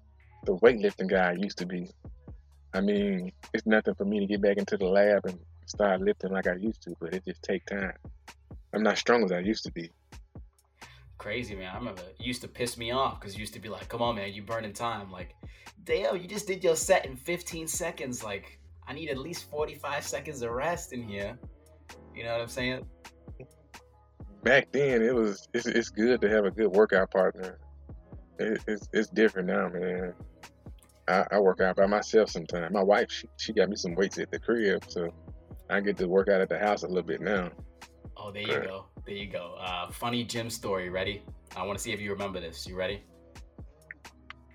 the 0.46 0.57
weightlifting 0.57 1.10
guy 1.10 1.29
I 1.29 1.34
used 1.34 1.60
to 1.60 1.67
be. 1.67 1.91
I 2.74 2.81
mean, 2.81 3.31
it's 3.53 3.67
nothing 3.67 3.93
for 3.93 4.05
me 4.05 4.19
to 4.22 4.25
get 4.25 4.41
back 4.41 4.57
into 4.57 4.75
the 4.75 4.86
lab 4.86 5.25
and 5.27 5.39
start 5.67 6.01
lifting 6.01 6.31
like 6.31 6.48
I 6.48 6.55
used 6.55 6.81
to, 6.84 6.96
but 7.00 7.13
it 7.13 7.24
just 7.25 7.43
take 7.43 7.65
time. 7.67 7.93
I'm 8.74 8.84
not 8.84 8.98
strong 8.98 9.24
as 9.24 9.32
I 9.32 9.40
used 9.40 9.64
to 9.64 9.72
be. 9.72 9.92
Crazy 11.18 11.56
man, 11.56 11.72
I 11.74 11.78
remember 11.78 12.02
it 12.02 12.16
used 12.20 12.42
to 12.42 12.48
piss 12.48 12.78
me 12.78 12.92
off 12.92 13.20
because 13.20 13.36
you 13.36 13.42
used 13.42 13.54
to 13.54 13.60
be 13.60 13.70
like, 13.70 13.90
"Come 13.90 14.02
on, 14.02 14.16
man, 14.16 14.34
you 14.34 14.44
burning 14.44 14.74
time." 14.74 15.12
Like, 15.12 15.36
damn, 15.84 16.18
you 16.18 16.28
just 16.28 16.48
did 16.48 16.64
your 16.64 16.76
set 16.76 17.06
in 17.06 17.16
15 17.16 17.68
seconds. 17.68 18.24
Like, 18.24 18.60
I 18.88 18.94
need 18.94 19.10
at 19.10 19.18
least 19.18 19.50
45 19.50 20.04
seconds 20.04 20.42
of 20.42 20.52
rest 20.52 20.94
in 20.94 21.02
here. 21.02 21.38
You 22.16 22.24
know 22.24 22.34
what 22.34 22.42
I'm 22.42 22.48
saying? 22.48 22.86
Back 24.44 24.72
then, 24.72 25.02
it 25.02 25.14
was 25.14 25.48
it's, 25.54 25.66
it's 25.66 25.90
good 25.90 26.22
to 26.22 26.30
have 26.30 26.46
a 26.46 26.52
good 26.52 26.68
workout 26.68 27.12
partner. 27.12 27.60
It, 28.38 28.62
it's 28.68 28.88
it's 28.94 29.10
different 29.10 29.48
now, 29.48 29.70
man. 29.70 30.14
I, 31.08 31.26
I 31.32 31.40
work 31.40 31.62
out 31.62 31.78
by 31.78 31.86
myself 31.86 32.30
sometimes. 32.30 32.72
My 32.74 32.84
wife, 32.84 33.10
she, 33.10 33.28
she 33.38 33.54
got 33.54 33.70
me 33.70 33.76
some 33.76 33.96
weights 33.96 34.20
at 34.20 34.30
the 34.30 34.40
crib, 34.40 34.84
so 34.88 35.10
I 35.70 35.80
get 35.80 35.98
to 35.98 36.08
work 36.08 36.28
out 36.28 36.42
at 36.42 36.50
the 36.50 36.60
house 36.60 36.84
a 36.84 36.88
little 36.88 37.04
bit 37.04 37.22
now. 37.22 37.50
Oh, 38.20 38.32
there 38.32 38.42
you 38.42 38.62
go. 38.62 38.86
There 39.06 39.16
you 39.16 39.28
go. 39.28 39.56
Uh, 39.60 39.90
funny 39.92 40.24
gym 40.24 40.50
story. 40.50 40.90
Ready? 40.90 41.22
I 41.56 41.64
want 41.66 41.78
to 41.78 41.84
see 41.84 41.92
if 41.92 42.02
you 42.02 42.12
remember 42.12 42.40
this. 42.40 42.68
You 42.68 42.76
ready? 42.76 43.04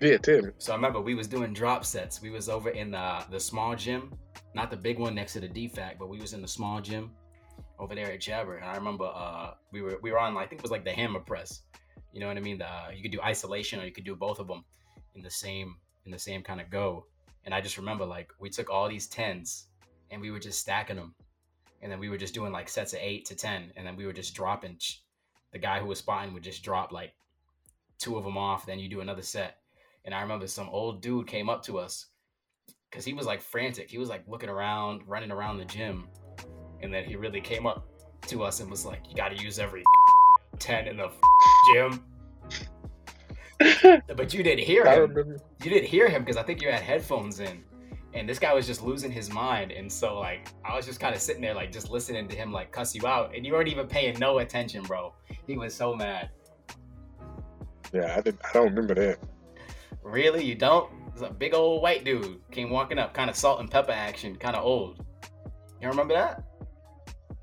Yeah, 0.01 0.17
tell 0.17 0.41
me. 0.41 0.49
So 0.57 0.73
I 0.73 0.75
remember 0.75 0.99
we 0.99 1.15
was 1.15 1.27
doing 1.27 1.53
drop 1.53 1.85
sets. 1.85 2.21
We 2.21 2.29
was 2.29 2.49
over 2.49 2.69
in 2.69 2.91
the 2.91 3.23
the 3.31 3.39
small 3.39 3.75
gym, 3.75 4.11
not 4.53 4.69
the 4.69 4.77
big 4.77 4.99
one 4.99 5.15
next 5.15 5.33
to 5.33 5.39
the 5.39 5.47
DFAC, 5.47 5.97
but 5.97 6.09
we 6.09 6.19
was 6.19 6.33
in 6.33 6.41
the 6.41 6.47
small 6.47 6.81
gym 6.81 7.11
over 7.79 7.95
there 7.95 8.11
at 8.11 8.19
Jaber. 8.19 8.57
And 8.57 8.65
I 8.65 8.75
remember 8.75 9.05
uh, 9.05 9.53
we 9.71 9.81
were 9.81 9.99
we 10.01 10.11
were 10.11 10.19
on 10.19 10.35
I 10.35 10.45
think 10.45 10.59
it 10.59 10.63
was 10.63 10.71
like 10.71 10.83
the 10.83 10.91
hammer 10.91 11.19
press. 11.19 11.61
You 12.11 12.19
know 12.19 12.27
what 12.27 12.37
I 12.37 12.41
mean? 12.41 12.59
The, 12.59 12.67
uh, 12.67 12.91
you 12.93 13.01
could 13.01 13.11
do 13.11 13.21
isolation 13.21 13.79
or 13.79 13.85
you 13.85 13.91
could 13.91 14.03
do 14.03 14.15
both 14.15 14.39
of 14.39 14.47
them 14.47 14.63
in 15.15 15.21
the 15.21 15.31
same 15.31 15.77
in 16.05 16.11
the 16.11 16.19
same 16.19 16.43
kind 16.43 16.59
of 16.59 16.69
go. 16.69 17.05
And 17.45 17.53
I 17.53 17.61
just 17.61 17.77
remember 17.77 18.05
like 18.05 18.31
we 18.39 18.49
took 18.49 18.69
all 18.69 18.89
these 18.89 19.07
tens 19.07 19.67
and 20.11 20.21
we 20.21 20.31
were 20.31 20.39
just 20.39 20.59
stacking 20.59 20.97
them, 20.97 21.15
and 21.83 21.91
then 21.91 21.99
we 21.99 22.09
were 22.09 22.17
just 22.17 22.33
doing 22.33 22.53
like 22.53 22.69
sets 22.69 22.93
of 22.93 22.99
eight 23.01 23.25
to 23.25 23.35
ten, 23.35 23.71
and 23.75 23.85
then 23.85 23.97
we 23.97 24.05
were 24.05 24.13
just 24.13 24.33
dropping. 24.33 24.77
The 25.51 25.59
guy 25.59 25.79
who 25.79 25.85
was 25.85 25.99
spotting 25.99 26.33
would 26.33 26.41
just 26.41 26.63
drop 26.63 26.91
like 26.91 27.13
two 27.99 28.17
of 28.17 28.23
them 28.23 28.37
off. 28.37 28.65
Then 28.65 28.79
you 28.79 28.89
do 28.89 29.01
another 29.01 29.21
set. 29.21 29.57
And 30.05 30.15
I 30.15 30.21
remember 30.21 30.47
some 30.47 30.69
old 30.69 31.01
dude 31.01 31.27
came 31.27 31.49
up 31.49 31.61
to 31.63 31.77
us 31.77 32.07
because 32.89 33.05
he 33.05 33.13
was 33.13 33.25
like 33.25 33.41
frantic. 33.41 33.91
He 33.91 33.97
was 33.97 34.09
like 34.09 34.23
looking 34.27 34.49
around, 34.49 35.07
running 35.07 35.31
around 35.31 35.57
the 35.57 35.65
gym, 35.65 36.07
and 36.81 36.91
then 36.93 37.03
he 37.03 37.15
really 37.17 37.41
came 37.41 37.67
up 37.67 37.85
to 38.27 38.43
us 38.43 38.61
and 38.61 38.71
was 38.71 38.85
like, 38.85 39.01
"You 39.09 39.15
got 39.15 39.29
to 39.29 39.43
use 39.43 39.59
every 39.59 39.83
ten 40.59 40.87
in 40.87 40.97
the 40.97 41.11
gym." 41.73 42.03
but 44.15 44.33
you 44.33 44.41
didn't 44.41 44.63
hear 44.63 44.85
him. 44.85 45.37
You 45.63 45.69
didn't 45.69 45.87
hear 45.87 46.09
him 46.09 46.23
because 46.23 46.37
I 46.37 46.43
think 46.43 46.61
you 46.61 46.71
had 46.71 46.81
headphones 46.81 47.39
in, 47.39 47.63
and 48.13 48.29
this 48.29 48.39
guy 48.39 48.53
was 48.53 48.67
just 48.67 48.83
losing 48.83 49.11
his 49.11 49.31
mind. 49.31 49.71
And 49.71 49.91
so 49.91 50.19
like 50.19 50.49
I 50.63 50.75
was 50.75 50.85
just 50.85 50.99
kind 50.99 51.15
of 51.15 51.21
sitting 51.21 51.41
there 51.41 51.53
like 51.53 51.71
just 51.71 51.89
listening 51.89 52.27
to 52.27 52.35
him 52.35 52.51
like 52.51 52.71
cuss 52.71 52.95
you 52.95 53.05
out, 53.07 53.35
and 53.35 53.45
you 53.45 53.53
weren't 53.53 53.69
even 53.69 53.87
paying 53.87 54.17
no 54.19 54.39
attention, 54.39 54.83
bro. 54.83 55.13
He 55.47 55.57
was 55.57 55.73
so 55.73 55.95
mad. 55.95 56.29
Yeah, 57.93 58.15
I 58.17 58.21
did. 58.21 58.37
I 58.43 58.53
don't 58.53 58.65
remember 58.65 58.95
that. 58.95 59.19
Really, 60.01 60.43
you 60.43 60.55
don't? 60.55 60.91
It's 61.13 61.21
a 61.21 61.29
big 61.29 61.53
old 61.53 61.81
white 61.81 62.03
dude 62.03 62.39
came 62.51 62.69
walking 62.69 62.97
up, 62.97 63.13
kind 63.13 63.29
of 63.29 63.35
salt 63.35 63.59
and 63.59 63.69
pepper 63.69 63.91
action, 63.91 64.35
kind 64.35 64.55
of 64.55 64.63
old. 64.63 65.05
You 65.81 65.87
remember 65.87 66.13
that? 66.15 66.43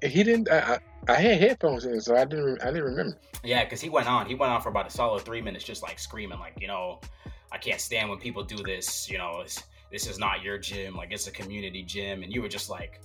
He 0.02 0.24
didn't. 0.24 0.50
I, 0.50 0.58
I, 0.58 0.78
I 1.08 1.14
had 1.14 1.40
headphones 1.40 1.84
in, 1.84 2.00
so 2.00 2.16
I 2.16 2.24
didn't. 2.24 2.62
I 2.62 2.66
didn't 2.66 2.84
remember. 2.84 3.18
Yeah, 3.44 3.64
because 3.64 3.80
he 3.80 3.88
went 3.88 4.08
on. 4.08 4.26
He 4.26 4.34
went 4.34 4.52
on 4.52 4.60
for 4.60 4.70
about 4.70 4.86
a 4.86 4.90
solid 4.90 5.24
three 5.24 5.40
minutes, 5.40 5.64
just 5.64 5.82
like 5.82 5.98
screaming, 5.98 6.38
like 6.38 6.54
you 6.60 6.66
know, 6.66 7.00
I 7.52 7.58
can't 7.58 7.80
stand 7.80 8.10
when 8.10 8.18
people 8.18 8.42
do 8.42 8.56
this. 8.56 9.08
You 9.08 9.18
know, 9.18 9.44
this 9.90 10.06
is 10.06 10.18
not 10.18 10.42
your 10.42 10.58
gym. 10.58 10.94
Like 10.96 11.12
it's 11.12 11.26
a 11.26 11.30
community 11.30 11.82
gym, 11.82 12.22
and 12.22 12.32
you 12.32 12.42
were 12.42 12.48
just 12.48 12.70
like 12.70 13.00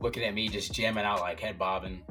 looking 0.00 0.24
at 0.24 0.34
me, 0.34 0.48
just 0.48 0.72
jamming 0.72 1.04
out, 1.04 1.20
like 1.20 1.40
head 1.40 1.58
bobbing. 1.58 2.02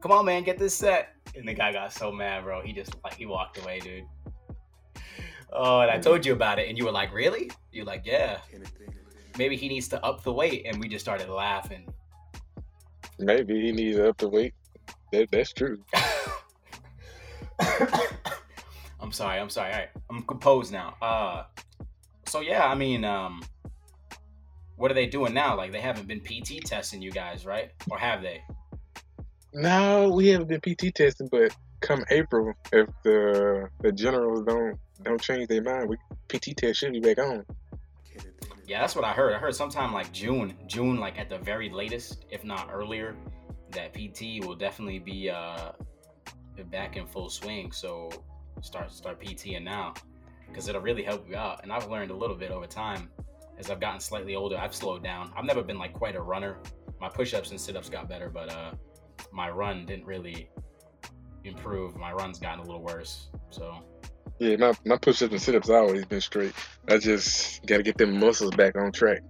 Come 0.00 0.12
on, 0.12 0.24
man, 0.24 0.42
get 0.42 0.58
this 0.58 0.74
set. 0.74 1.14
And 1.34 1.46
the 1.46 1.54
guy 1.54 1.72
got 1.72 1.92
so 1.92 2.10
mad, 2.10 2.44
bro. 2.44 2.62
He 2.62 2.72
just 2.72 2.94
like 3.04 3.14
he 3.14 3.26
walked 3.26 3.58
away, 3.58 3.80
dude. 3.80 4.04
Oh, 5.52 5.80
and 5.80 5.90
I 5.90 5.98
told 5.98 6.26
you 6.26 6.32
about 6.32 6.58
it, 6.58 6.68
and 6.68 6.76
you 6.76 6.84
were 6.84 6.92
like, 6.92 7.12
"Really?" 7.12 7.50
You're 7.72 7.84
like, 7.84 8.02
"Yeah." 8.04 8.38
Maybe 9.38 9.56
he 9.56 9.68
needs 9.68 9.88
to 9.88 10.02
up 10.04 10.22
the 10.22 10.32
weight, 10.32 10.64
and 10.66 10.80
we 10.80 10.88
just 10.88 11.04
started 11.04 11.28
laughing. 11.28 11.86
Maybe 13.18 13.60
he 13.60 13.72
needs 13.72 13.96
to 13.96 14.08
up 14.08 14.18
the 14.18 14.28
weight. 14.28 14.54
That, 15.12 15.30
that's 15.30 15.52
true. 15.52 15.78
I'm 19.00 19.12
sorry. 19.12 19.38
I'm 19.38 19.50
sorry. 19.50 19.72
All 19.72 19.78
right, 19.78 19.88
I'm 20.10 20.22
composed 20.22 20.72
now. 20.72 20.96
Uh, 21.00 21.44
so 22.28 22.40
yeah, 22.40 22.66
I 22.66 22.74
mean, 22.74 23.04
um, 23.04 23.42
what 24.76 24.90
are 24.90 24.94
they 24.94 25.06
doing 25.06 25.34
now? 25.34 25.56
Like 25.56 25.72
they 25.72 25.80
haven't 25.80 26.06
been 26.06 26.20
PT 26.20 26.64
testing 26.64 27.02
you 27.02 27.10
guys, 27.10 27.46
right? 27.46 27.70
Or 27.90 27.98
have 27.98 28.22
they? 28.22 28.42
No, 29.52 30.10
we 30.10 30.28
haven't 30.28 30.48
been 30.48 30.60
PT 30.60 30.94
testing, 30.94 31.28
but 31.30 31.54
come 31.80 32.04
April, 32.10 32.52
if 32.72 32.88
the 33.04 33.68
the 33.80 33.92
generals 33.92 34.44
don't 34.44 34.78
don't 35.02 35.20
change 35.20 35.48
their 35.48 35.62
mind, 35.62 35.88
we 35.88 35.96
PT 36.28 36.56
test 36.56 36.80
should 36.80 36.92
be 36.92 37.00
back 37.00 37.18
on. 37.18 37.44
Yeah, 38.66 38.80
that's 38.80 38.96
what 38.96 39.04
I 39.04 39.12
heard. 39.12 39.32
I 39.32 39.38
heard 39.38 39.54
sometime 39.54 39.92
like 39.92 40.12
June, 40.12 40.54
June, 40.66 40.96
like 40.96 41.18
at 41.18 41.30
the 41.30 41.38
very 41.38 41.70
latest, 41.70 42.24
if 42.30 42.42
not 42.44 42.68
earlier, 42.72 43.14
that 43.70 43.94
PT 43.94 44.44
will 44.44 44.56
definitely 44.56 44.98
be 44.98 45.30
uh 45.30 45.72
back 46.70 46.96
in 46.96 47.06
full 47.06 47.28
swing. 47.30 47.70
So 47.70 48.10
start 48.62 48.90
start 48.90 49.20
PTing 49.20 49.62
now 49.62 49.94
because 50.48 50.68
it'll 50.68 50.80
really 50.80 51.02
help 51.02 51.28
you 51.28 51.36
out. 51.36 51.62
And 51.62 51.72
I've 51.72 51.88
learned 51.88 52.10
a 52.10 52.16
little 52.16 52.36
bit 52.36 52.50
over 52.50 52.66
time 52.66 53.10
as 53.58 53.70
I've 53.70 53.80
gotten 53.80 54.00
slightly 54.00 54.34
older. 54.34 54.56
I've 54.56 54.74
slowed 54.74 55.02
down. 55.02 55.32
I've 55.36 55.44
never 55.44 55.62
been 55.62 55.78
like 55.78 55.92
quite 55.92 56.16
a 56.16 56.20
runner. 56.20 56.58
My 57.00 57.08
push-ups 57.08 57.50
and 57.50 57.60
sit-ups 57.60 57.90
got 57.90 58.08
better, 58.08 58.30
but 58.30 58.50
uh, 58.50 58.72
my 59.32 59.50
run 59.50 59.86
didn't 59.86 60.06
really 60.06 60.50
improve. 61.44 61.96
My 61.96 62.12
run's 62.12 62.38
gotten 62.38 62.60
a 62.60 62.64
little 62.64 62.82
worse. 62.82 63.28
So 63.50 63.82
yeah, 64.38 64.56
my, 64.56 64.72
my 64.84 64.96
push-ups 64.96 65.32
and 65.32 65.40
sit-ups 65.40 65.70
always 65.70 66.04
been 66.04 66.20
straight. 66.20 66.52
I 66.88 66.98
just 66.98 67.64
got 67.66 67.78
to 67.78 67.82
get 67.82 67.96
them 67.96 68.18
muscles 68.18 68.54
back 68.54 68.76
on 68.76 68.92
track. 68.92 69.20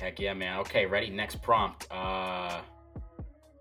Heck 0.00 0.18
yeah, 0.18 0.32
man. 0.34 0.58
Okay, 0.60 0.86
ready? 0.86 1.10
Next 1.10 1.42
prompt. 1.42 1.86
Uh, 1.90 2.60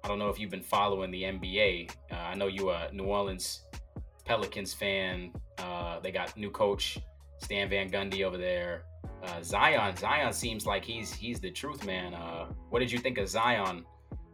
I 0.03 0.07
don't 0.07 0.19
know 0.19 0.29
if 0.29 0.39
you've 0.39 0.49
been 0.49 0.63
following 0.63 1.11
the 1.11 1.23
NBA. 1.23 1.91
Uh, 2.11 2.15
I 2.15 2.35
know 2.35 2.47
you 2.47 2.69
a 2.69 2.89
New 2.93 3.03
Orleans 3.03 3.65
Pelicans 4.29 4.75
fan. 4.75 5.31
Uh, 5.57 5.99
they 6.01 6.11
got 6.11 6.37
new 6.37 6.51
coach 6.51 6.99
Stan 7.39 7.67
Van 7.67 7.89
Gundy 7.89 8.23
over 8.23 8.37
there. 8.37 8.83
Uh, 9.23 9.41
Zion, 9.41 9.97
Zion 9.97 10.31
seems 10.31 10.67
like 10.67 10.85
he's 10.85 11.11
he's 11.11 11.39
the 11.39 11.49
truth, 11.49 11.83
man. 11.83 12.13
Uh, 12.13 12.45
what 12.69 12.79
did 12.79 12.91
you 12.91 12.99
think 12.99 13.17
of 13.17 13.27
Zion 13.27 13.83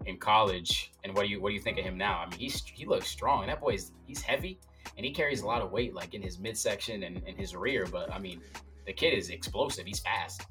in 0.06 0.18
college, 0.18 0.92
and 1.06 1.16
what 1.16 1.24
do 1.24 1.30
you 1.30 1.42
what 1.42 1.50
do 1.50 1.56
you 1.56 1.62
think 1.62 1.80
of 1.80 1.86
him 1.86 1.98
now? 1.98 2.20
I 2.20 2.30
mean, 2.30 2.38
he's 2.38 2.62
he 2.66 2.86
looks 2.86 3.08
strong. 3.08 3.48
That 3.48 3.62
boy's 3.62 3.94
he's 4.06 4.22
heavy, 4.22 4.60
and 4.98 5.06
he 5.06 5.14
carries 5.14 5.42
a 5.42 5.48
lot 5.48 5.62
of 5.62 5.72
weight, 5.72 5.94
like 5.94 6.14
in 6.14 6.22
his 6.22 6.40
midsection 6.40 7.04
and 7.04 7.24
in 7.26 7.38
his 7.38 7.56
rear. 7.56 7.88
But 7.90 8.12
I 8.12 8.20
mean, 8.20 8.42
the 8.86 8.92
kid 8.92 9.18
is 9.18 9.30
explosive. 9.30 9.86
He's 9.86 10.02
fast. 10.02 10.46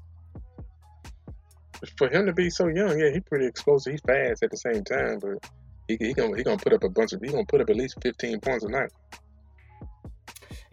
For 1.99 2.09
him 2.09 2.25
to 2.25 2.33
be 2.33 2.49
so 2.49 2.67
young, 2.67 2.99
yeah, 2.99 3.11
he's 3.11 3.23
pretty 3.29 3.45
explosive. 3.45 3.91
He's 3.91 4.01
fast 4.01 4.41
at 4.41 4.49
the 4.49 4.57
same 4.57 4.83
time, 4.83 5.19
but 5.19 5.47
he 5.87 5.97
he 5.99 6.13
gonna 6.15 6.35
he 6.35 6.43
gonna 6.43 6.57
put 6.57 6.73
up 6.73 6.83
a 6.83 6.89
bunch 6.89 7.13
of 7.13 7.21
he 7.21 7.27
gonna 7.27 7.45
put 7.45 7.61
up 7.61 7.69
at 7.69 7.75
least 7.75 8.01
fifteen 8.01 8.39
points 8.39 8.65
a 8.65 8.69
night. 8.69 8.91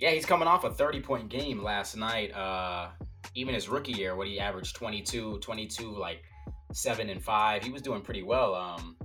Yeah, 0.02 0.10
he's 0.10 0.26
coming 0.26 0.48
off 0.48 0.64
a 0.64 0.70
30 0.70 0.98
point 0.98 1.28
game 1.28 1.62
last 1.62 1.96
night. 1.96 2.34
Uh, 2.34 2.88
even 3.36 3.54
his 3.54 3.68
rookie 3.68 3.92
year, 3.92 4.16
what 4.16 4.26
he 4.26 4.40
averaged 4.40 4.74
22, 4.74 5.38
22, 5.38 5.96
like 5.96 6.24
seven 6.72 7.08
and 7.08 7.22
five. 7.22 7.62
He 7.62 7.70
was 7.70 7.82
doing 7.82 8.00
pretty 8.00 8.24
well, 8.24 8.52
um, 8.56 8.96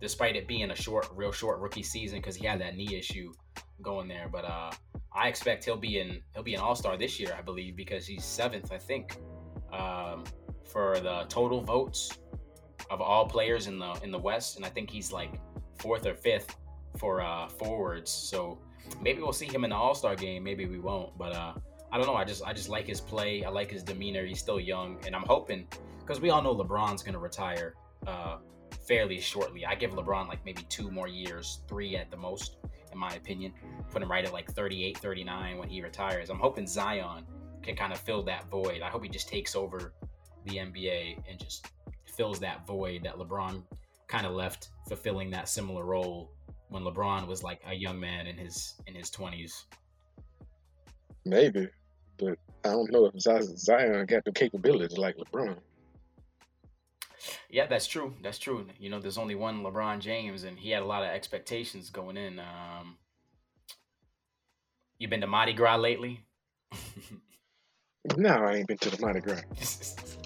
despite 0.00 0.34
it 0.34 0.48
being 0.48 0.72
a 0.72 0.74
short, 0.74 1.06
real 1.14 1.30
short 1.30 1.60
rookie 1.60 1.84
season 1.84 2.18
because 2.18 2.34
he 2.34 2.44
had 2.44 2.60
that 2.60 2.74
knee 2.74 2.92
issue 2.92 3.32
going 3.82 4.08
there. 4.08 4.28
But 4.28 4.44
uh, 4.44 4.72
I 5.14 5.28
expect 5.28 5.64
he'll 5.64 5.76
be 5.76 6.00
in 6.00 6.20
he'll 6.34 6.42
be 6.42 6.54
an 6.54 6.60
All 6.60 6.74
Star 6.74 6.96
this 6.96 7.20
year, 7.20 7.32
I 7.38 7.40
believe, 7.40 7.76
because 7.76 8.04
he's 8.04 8.24
seventh, 8.24 8.72
I 8.72 8.78
think, 8.78 9.18
um, 9.72 10.24
for 10.64 10.98
the 10.98 11.24
total 11.28 11.60
votes 11.60 12.18
of 12.90 13.00
all 13.00 13.28
players 13.28 13.68
in 13.68 13.78
the 13.78 13.92
in 14.02 14.10
the 14.10 14.18
West, 14.18 14.56
and 14.56 14.66
I 14.66 14.70
think 14.70 14.90
he's 14.90 15.12
like 15.12 15.40
fourth 15.78 16.04
or 16.04 16.16
fifth 16.16 16.56
for 16.98 17.20
uh, 17.20 17.46
forwards. 17.46 18.10
So 18.10 18.58
maybe 19.00 19.20
we'll 19.22 19.32
see 19.32 19.46
him 19.46 19.64
in 19.64 19.70
the 19.70 19.76
All 19.76 19.94
Star 19.94 20.14
game. 20.16 20.44
Maybe 20.44 20.66
we 20.66 20.78
won't. 20.78 21.16
But 21.18 21.34
uh, 21.34 21.54
I 21.90 21.98
don't 21.98 22.06
know. 22.06 22.14
I 22.14 22.24
just 22.24 22.42
I 22.44 22.52
just 22.52 22.68
like 22.68 22.86
his 22.86 23.00
play. 23.00 23.44
I 23.44 23.50
like 23.50 23.70
his 23.70 23.82
demeanor. 23.82 24.24
He's 24.24 24.40
still 24.40 24.60
young, 24.60 24.98
and 25.06 25.14
I'm 25.14 25.24
hoping 25.24 25.66
because 26.00 26.20
we 26.20 26.30
all 26.30 26.42
know 26.42 26.54
LeBron's 26.54 27.02
gonna 27.02 27.18
retire 27.18 27.74
uh, 28.06 28.38
fairly 28.86 29.20
shortly. 29.20 29.64
I 29.66 29.74
give 29.74 29.92
LeBron 29.92 30.28
like 30.28 30.44
maybe 30.44 30.62
two 30.68 30.90
more 30.90 31.08
years, 31.08 31.60
three 31.68 31.96
at 31.96 32.10
the 32.10 32.16
most, 32.16 32.56
in 32.92 32.98
my 32.98 33.14
opinion. 33.14 33.52
Put 33.90 34.02
him 34.02 34.10
right 34.10 34.24
at 34.24 34.32
like 34.32 34.50
38, 34.50 34.98
39 34.98 35.58
when 35.58 35.68
he 35.68 35.82
retires. 35.82 36.30
I'm 36.30 36.38
hoping 36.38 36.66
Zion 36.66 37.24
can 37.62 37.76
kind 37.76 37.92
of 37.92 37.98
fill 37.98 38.22
that 38.24 38.48
void. 38.50 38.82
I 38.82 38.88
hope 38.88 39.02
he 39.02 39.08
just 39.08 39.28
takes 39.28 39.54
over 39.54 39.92
the 40.46 40.56
NBA 40.56 41.18
and 41.28 41.38
just 41.38 41.68
fills 42.04 42.40
that 42.40 42.66
void 42.66 43.04
that 43.04 43.16
LeBron 43.16 43.62
kind 44.08 44.26
of 44.26 44.32
left 44.32 44.70
fulfilling 44.88 45.30
that 45.30 45.48
similar 45.48 45.84
role 45.84 46.32
when 46.72 46.82
LeBron 46.82 47.26
was 47.26 47.42
like 47.42 47.60
a 47.66 47.74
young 47.74 48.00
man 48.00 48.26
in 48.26 48.36
his 48.36 48.74
in 48.86 48.94
his 48.94 49.10
20s. 49.10 49.64
Maybe, 51.24 51.68
but 52.16 52.38
I 52.64 52.70
don't 52.70 52.90
know 52.90 53.06
if 53.06 53.20
Zion 53.20 54.06
got 54.06 54.24
the 54.24 54.32
capabilities 54.32 54.98
like 54.98 55.16
LeBron. 55.16 55.56
Yeah, 57.48 57.66
that's 57.66 57.86
true. 57.86 58.14
That's 58.22 58.38
true. 58.38 58.66
You 58.78 58.90
know, 58.90 58.98
there's 58.98 59.18
only 59.18 59.34
one 59.34 59.62
LeBron 59.62 60.00
James, 60.00 60.42
and 60.42 60.58
he 60.58 60.70
had 60.70 60.82
a 60.82 60.86
lot 60.86 61.04
of 61.04 61.10
expectations 61.10 61.90
going 61.90 62.16
in. 62.16 62.40
Um, 62.40 62.96
you 64.98 65.06
been 65.08 65.20
to 65.20 65.26
Mardi 65.26 65.52
Gras 65.52 65.76
lately? 65.76 66.20
no, 68.16 68.30
I 68.30 68.54
ain't 68.56 68.66
been 68.66 68.78
to 68.78 68.90
the 68.90 69.00
Mardi 69.00 69.20
Gras. 69.20 69.42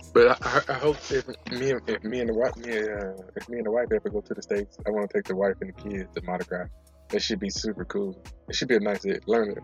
but 0.14 0.42
I, 0.42 0.62
I, 0.68 0.78
hope 0.78 0.96
if 1.10 1.26
me 1.50 1.70
and 1.70 1.80
if 1.88 2.04
me 2.04 2.20
and 2.20 2.28
the 2.30 2.34
wife, 2.34 2.56
me, 2.56 2.78
uh, 2.78 3.12
if 3.36 3.48
me 3.48 3.58
and 3.58 3.66
the 3.66 3.70
wife 3.70 3.88
ever 3.92 4.08
go 4.08 4.20
to 4.20 4.34
the 4.34 4.42
states, 4.42 4.78
I 4.86 4.90
want 4.90 5.10
to 5.10 5.16
take 5.16 5.24
the 5.24 5.36
wife 5.36 5.56
and 5.60 5.74
the 5.74 5.90
kids 5.90 6.08
to 6.14 6.22
Mardi 6.22 6.44
Gras. 6.44 6.66
That 7.10 7.22
should 7.22 7.38
be 7.38 7.50
super 7.50 7.84
cool. 7.84 8.20
It 8.48 8.54
should 8.54 8.68
be 8.68 8.76
a 8.76 8.80
nice 8.80 9.04
learn 9.26 9.50
it. 9.50 9.62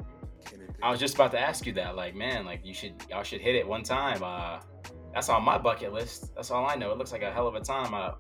I 0.83 0.91
was 0.91 1.01
just 1.01 1.15
about 1.15 1.31
to 1.33 1.41
ask 1.41 1.67
you 1.67 1.73
that. 1.75 1.97
Like, 1.97 2.15
man, 2.15 2.45
like 2.45 2.65
you 2.65 2.75
should 2.75 2.95
y'all 3.09 3.23
should 3.23 3.41
hit 3.41 3.55
it 3.55 3.67
one 3.67 3.83
time. 3.83 4.23
Uh, 4.23 4.61
that's 5.15 5.29
on 5.29 5.45
my 5.45 5.59
bucket 5.59 5.93
list. 5.93 6.35
That's 6.35 6.51
all 6.51 6.67
I 6.67 6.75
know. 6.75 6.93
It 6.93 6.99
looks 6.99 7.13
like 7.13 7.23
a 7.23 7.33
hell 7.33 7.47
of 7.47 7.55
a 7.55 7.61
time. 7.61 7.95
Uh, 7.95 8.13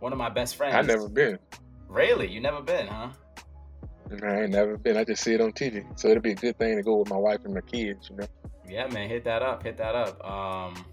one 0.00 0.12
of 0.12 0.18
my 0.18 0.28
best 0.28 0.56
friends. 0.56 0.74
I've 0.74 0.86
never 0.86 1.08
been. 1.08 1.38
Really? 1.88 2.28
You 2.28 2.40
never 2.40 2.60
been, 2.62 2.86
huh? 2.86 3.10
I 4.22 4.42
ain't 4.42 4.50
never 4.50 4.76
been. 4.76 4.96
I 4.96 5.04
just 5.04 5.22
see 5.22 5.34
it 5.34 5.40
on 5.40 5.52
TV. 5.52 5.84
So 5.98 6.08
it'll 6.08 6.22
be 6.22 6.32
a 6.32 6.36
good 6.36 6.58
thing 6.58 6.76
to 6.76 6.82
go 6.82 6.96
with 6.96 7.08
my 7.08 7.16
wife 7.16 7.44
and 7.44 7.54
my 7.54 7.60
kids, 7.60 8.08
you 8.10 8.16
know. 8.16 8.26
Yeah, 8.68 8.86
man, 8.88 9.08
hit 9.08 9.24
that 9.24 9.42
up. 9.42 9.62
Hit 9.62 9.76
that 9.78 9.94
up. 9.94 10.24
Um, 10.24 10.84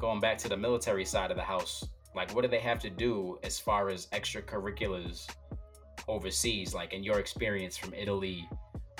going 0.00 0.20
back 0.20 0.38
to 0.38 0.48
the 0.48 0.56
military 0.56 1.04
side 1.04 1.30
of 1.30 1.36
the 1.36 1.42
house, 1.42 1.86
like 2.14 2.34
what 2.34 2.42
do 2.42 2.48
they 2.48 2.58
have 2.60 2.78
to 2.80 2.90
do 2.90 3.38
as 3.42 3.58
far 3.58 3.88
as 3.90 4.06
extracurriculars 4.08 5.28
overseas? 6.08 6.74
Like 6.74 6.92
in 6.92 7.04
your 7.04 7.18
experience 7.18 7.76
from 7.76 7.94
Italy 7.94 8.48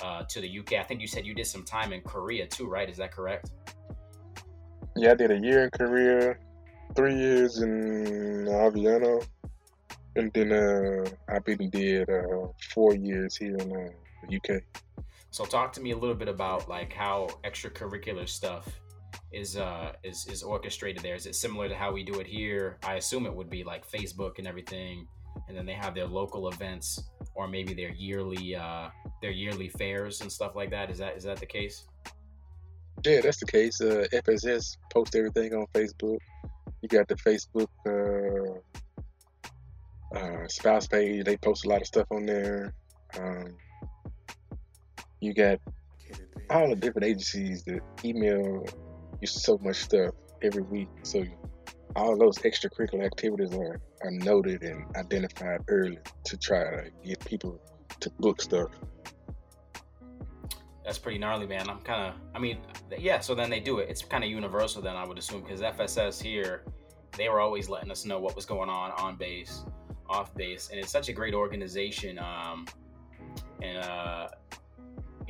uh, 0.03 0.23
to 0.25 0.41
the 0.41 0.59
UK, 0.59 0.75
I 0.75 0.83
think 0.85 1.01
you 1.01 1.07
said 1.07 1.27
you 1.27 1.35
did 1.35 1.47
some 1.47 1.65
time 1.65 1.93
in 1.93 2.03
Korea 2.03 2.47
too, 2.47 2.69
right? 2.69 2.89
Is 2.89 2.97
that 2.99 3.13
correct? 3.13 3.51
Yeah, 4.97 5.13
I 5.13 5.15
did 5.15 5.31
a 5.31 5.39
year 5.39 5.65
in 5.65 5.71
Korea, 5.71 6.37
three 6.95 7.15
years 7.15 7.59
in 7.59 8.47
Aviano, 8.49 9.25
and 10.17 10.33
then 10.33 10.53
uh, 10.53 11.09
I 11.29 11.39
been 11.39 11.71
did 11.71 12.11
uh, 12.11 12.49
four 12.75 12.95
years 12.95 13.37
here 13.37 13.57
in 13.57 13.73
uh, 13.73 13.89
the 14.29 14.37
UK. 14.37 14.63
So 15.31 15.45
talk 15.45 15.73
to 15.75 15.81
me 15.81 15.93
a 15.93 15.97
little 15.97 16.15
bit 16.17 16.29
about 16.29 16.69
like 16.69 16.93
how 16.93 17.29
extracurricular 17.45 18.29
stuff 18.29 18.69
is 19.33 19.57
uh 19.57 19.93
is 20.03 20.27
is 20.27 20.43
orchestrated 20.43 21.03
there. 21.03 21.15
Is 21.15 21.27
it 21.27 21.35
similar 21.35 21.69
to 21.69 21.75
how 21.75 21.93
we 21.93 22.03
do 22.03 22.21
it 22.21 22.27
here? 22.27 22.79
I 22.85 22.95
assume 22.95 23.27
it 23.27 23.35
would 23.35 23.51
be 23.51 23.63
like 23.63 23.89
Facebook 23.89 24.39
and 24.39 24.47
everything, 24.47 25.07
and 25.49 25.57
then 25.57 25.67
they 25.67 25.75
have 25.75 25.95
their 25.95 26.07
local 26.07 26.49
events 26.49 27.05
or 27.35 27.47
maybe 27.47 27.75
their 27.75 27.91
yearly 27.91 28.57
uh 28.57 28.89
their 29.23 29.31
yearly 29.31 29.69
fairs 29.69 30.21
and 30.21 30.31
stuff 30.31 30.57
like 30.57 30.71
that. 30.71 30.91
Is 30.91 30.99
that 30.99 31.17
is 31.17 31.25
that 31.25 31.39
the 31.39 31.47
case? 31.47 31.87
Yeah, 33.05 33.21
that's 33.23 33.39
the 33.39 33.47
case. 33.47 33.81
Uh, 33.81 34.07
FSS 34.13 34.77
post 34.93 35.15
everything 35.15 35.55
on 35.55 35.67
Facebook. 35.73 36.19
You 36.83 36.89
got 36.89 37.09
the 37.09 37.15
Facebook 37.15 37.69
uh, 37.87 38.59
uh, 40.19 40.49
spouse 40.49 40.87
page. 40.87 41.25
They 41.25 41.37
post 41.39 41.65
a 41.65 41.69
lot 41.69 41.81
of 41.81 41.87
stuff 41.87 42.07
on 42.11 42.27
there. 42.27 42.75
Um, 43.19 43.57
you 45.21 45.35
got 45.35 45.59
all 46.49 46.69
the 46.69 46.77
different 46.77 47.07
agencies 47.07 47.63
that 47.65 47.81
email 48.05 48.65
you 49.21 49.27
so 49.27 49.59
much 49.59 49.77
stuff 49.77 50.15
every 50.43 50.63
week. 50.63 50.89
So 51.03 51.25
all 51.97 52.17
those 52.17 52.39
extracurricular 52.39 53.05
activities 53.05 53.53
are, 53.55 53.81
are 54.03 54.11
noted 54.11 54.63
and 54.63 54.85
identified 54.97 55.61
early 55.69 55.99
to 56.25 56.37
try 56.37 56.85
to 56.85 56.91
get 57.05 57.25
people 57.25 57.61
to 58.01 58.11
book 58.19 58.41
stuff 58.41 58.71
that's 60.91 60.99
pretty 60.99 61.19
gnarly, 61.19 61.47
man. 61.47 61.71
I'm 61.71 61.79
kind 61.83 62.09
of, 62.09 62.21
I 62.35 62.41
mean, 62.41 62.59
yeah. 62.99 63.21
So 63.21 63.33
then 63.33 63.49
they 63.49 63.61
do 63.61 63.79
it. 63.79 63.89
It's 63.89 64.03
kind 64.03 64.25
of 64.25 64.31
universal, 64.31 64.83
then 64.83 64.97
I 64.97 65.07
would 65.07 65.19
assume, 65.19 65.43
because 65.43 65.61
FSS 65.61 66.21
here, 66.21 66.65
they 67.17 67.29
were 67.29 67.39
always 67.39 67.69
letting 67.69 67.93
us 67.93 68.05
know 68.05 68.19
what 68.19 68.35
was 68.35 68.45
going 68.45 68.69
on 68.69 68.91
on 68.93 69.15
base, 69.15 69.65
off 70.09 70.35
base, 70.35 70.69
and 70.71 70.81
it's 70.81 70.91
such 70.91 71.09
a 71.09 71.13
great 71.13 71.33
organization. 71.33 72.19
Um, 72.19 72.67
and 73.63 73.79
uh, 73.79 74.29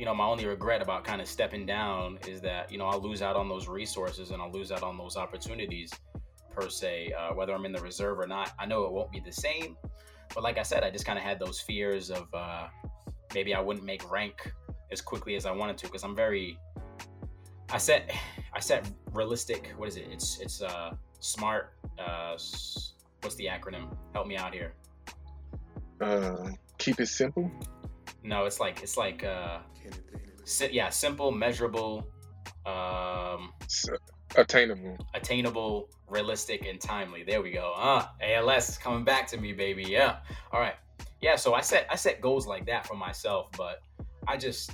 you 0.01 0.05
know, 0.05 0.15
my 0.15 0.25
only 0.25 0.47
regret 0.47 0.81
about 0.81 1.03
kind 1.03 1.21
of 1.21 1.27
stepping 1.27 1.63
down 1.63 2.17
is 2.27 2.41
that 2.41 2.71
you 2.71 2.79
know 2.79 2.87
I'll 2.87 2.99
lose 2.99 3.21
out 3.21 3.35
on 3.35 3.47
those 3.47 3.67
resources 3.67 4.31
and 4.31 4.41
I'll 4.41 4.51
lose 4.51 4.71
out 4.71 4.81
on 4.81 4.97
those 4.97 5.15
opportunities 5.15 5.91
per 6.49 6.69
se, 6.69 7.13
uh, 7.13 7.35
whether 7.35 7.53
I'm 7.53 7.65
in 7.65 7.71
the 7.71 7.81
reserve 7.81 8.17
or 8.17 8.25
not. 8.25 8.51
I 8.57 8.65
know 8.65 8.85
it 8.85 8.91
won't 8.91 9.11
be 9.11 9.19
the 9.19 9.31
same, 9.31 9.77
but 10.33 10.41
like 10.41 10.57
I 10.57 10.63
said, 10.63 10.83
I 10.83 10.89
just 10.89 11.05
kind 11.05 11.19
of 11.19 11.23
had 11.23 11.37
those 11.37 11.59
fears 11.59 12.09
of 12.09 12.27
uh, 12.33 12.69
maybe 13.35 13.53
I 13.53 13.59
wouldn't 13.59 13.85
make 13.85 14.11
rank 14.11 14.51
as 14.91 15.01
quickly 15.01 15.35
as 15.35 15.45
I 15.45 15.51
wanted 15.51 15.77
to 15.77 15.85
because 15.85 16.03
I'm 16.03 16.15
very 16.15 16.57
I 17.69 17.77
set 17.77 18.11
I 18.53 18.59
set 18.59 18.89
realistic 19.11 19.71
what 19.77 19.87
is 19.87 19.97
it? 19.97 20.07
It's 20.11 20.39
it's 20.39 20.63
uh 20.63 20.95
smart 21.19 21.75
uh 21.99 22.31
what's 23.21 23.35
the 23.35 23.45
acronym? 23.45 23.95
Help 24.13 24.25
me 24.25 24.35
out 24.35 24.51
here. 24.51 24.73
Uh 26.01 26.49
keep 26.79 26.99
it 26.99 27.07
simple 27.07 27.51
no 28.23 28.45
it's 28.45 28.59
like 28.59 28.81
it's 28.81 28.97
like 28.97 29.23
uh 29.23 29.59
si- 30.43 30.69
yeah 30.71 30.89
simple 30.89 31.31
measurable 31.31 32.07
um 32.65 33.51
attainable. 34.35 34.97
attainable 35.13 35.89
realistic 36.07 36.65
and 36.65 36.79
timely. 36.79 37.23
There 37.23 37.41
we 37.41 37.51
go. 37.51 37.73
Ah 37.75 38.13
ALS 38.21 38.69
is 38.69 38.77
coming 38.77 39.03
back 39.03 39.27
to 39.27 39.37
me 39.37 39.53
baby. 39.53 39.83
Yeah. 39.83 40.17
All 40.51 40.59
right. 40.59 40.75
Yeah 41.21 41.35
so 41.35 41.53
i 41.53 41.61
set 41.61 41.87
i 41.89 41.95
set 41.95 42.21
goals 42.21 42.47
like 42.47 42.65
that 42.65 42.85
for 42.87 42.95
myself 42.95 43.49
but 43.57 43.81
i 44.27 44.37
just 44.37 44.71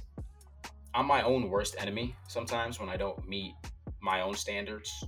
I'm 0.98 1.06
my 1.06 1.22
own 1.22 1.50
worst 1.50 1.76
enemy 1.78 2.16
sometimes 2.28 2.80
when 2.80 2.90
I 2.90 2.98
don't 2.98 3.28
meet 3.28 3.54
my 4.02 4.22
own 4.22 4.34
standards, 4.34 5.04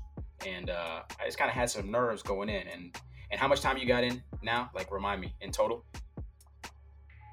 and 0.46 0.70
uh, 0.70 1.02
I 1.20 1.26
just 1.26 1.40
kind 1.40 1.50
of 1.50 1.56
had 1.56 1.70
some 1.70 1.90
nerves 1.90 2.22
going 2.22 2.48
in. 2.48 2.68
And 2.68 2.96
and 3.32 3.40
how 3.40 3.48
much 3.48 3.62
time 3.62 3.78
you 3.78 3.88
got 3.88 4.04
in 4.04 4.22
now? 4.44 4.70
Like, 4.76 4.92
remind 4.92 5.20
me. 5.22 5.34
In 5.42 5.52
total. 5.52 5.86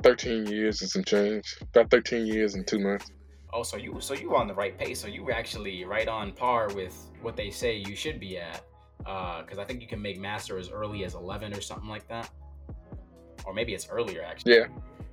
Thirteen 0.02 0.46
years 0.46 0.82
and 0.82 0.90
some 0.90 1.04
change. 1.04 1.56
About 1.74 1.90
thirteen 1.90 2.26
years 2.26 2.54
and 2.54 2.66
two 2.66 2.78
months. 2.78 3.10
Oh, 3.52 3.62
so 3.62 3.76
you 3.76 3.96
so 4.00 4.14
you 4.14 4.30
were 4.30 4.36
on 4.36 4.46
the 4.46 4.54
right 4.54 4.76
pace. 4.76 5.00
So 5.00 5.08
you 5.08 5.24
were 5.24 5.32
actually 5.32 5.84
right 5.84 6.08
on 6.08 6.32
par 6.32 6.68
with 6.74 6.94
what 7.22 7.36
they 7.36 7.50
say 7.50 7.76
you 7.76 7.96
should 7.96 8.20
be 8.20 8.38
at. 8.38 8.62
Because 8.98 9.58
uh, 9.58 9.62
I 9.62 9.64
think 9.64 9.80
you 9.80 9.86
can 9.86 10.02
make 10.02 10.18
master 10.18 10.58
as 10.58 10.70
early 10.70 11.04
as 11.04 11.14
eleven 11.14 11.54
or 11.54 11.60
something 11.60 11.88
like 11.88 12.08
that, 12.08 12.30
or 13.44 13.54
maybe 13.54 13.72
it's 13.72 13.88
earlier 13.88 14.22
actually. 14.22 14.56
Yeah. 14.56 14.66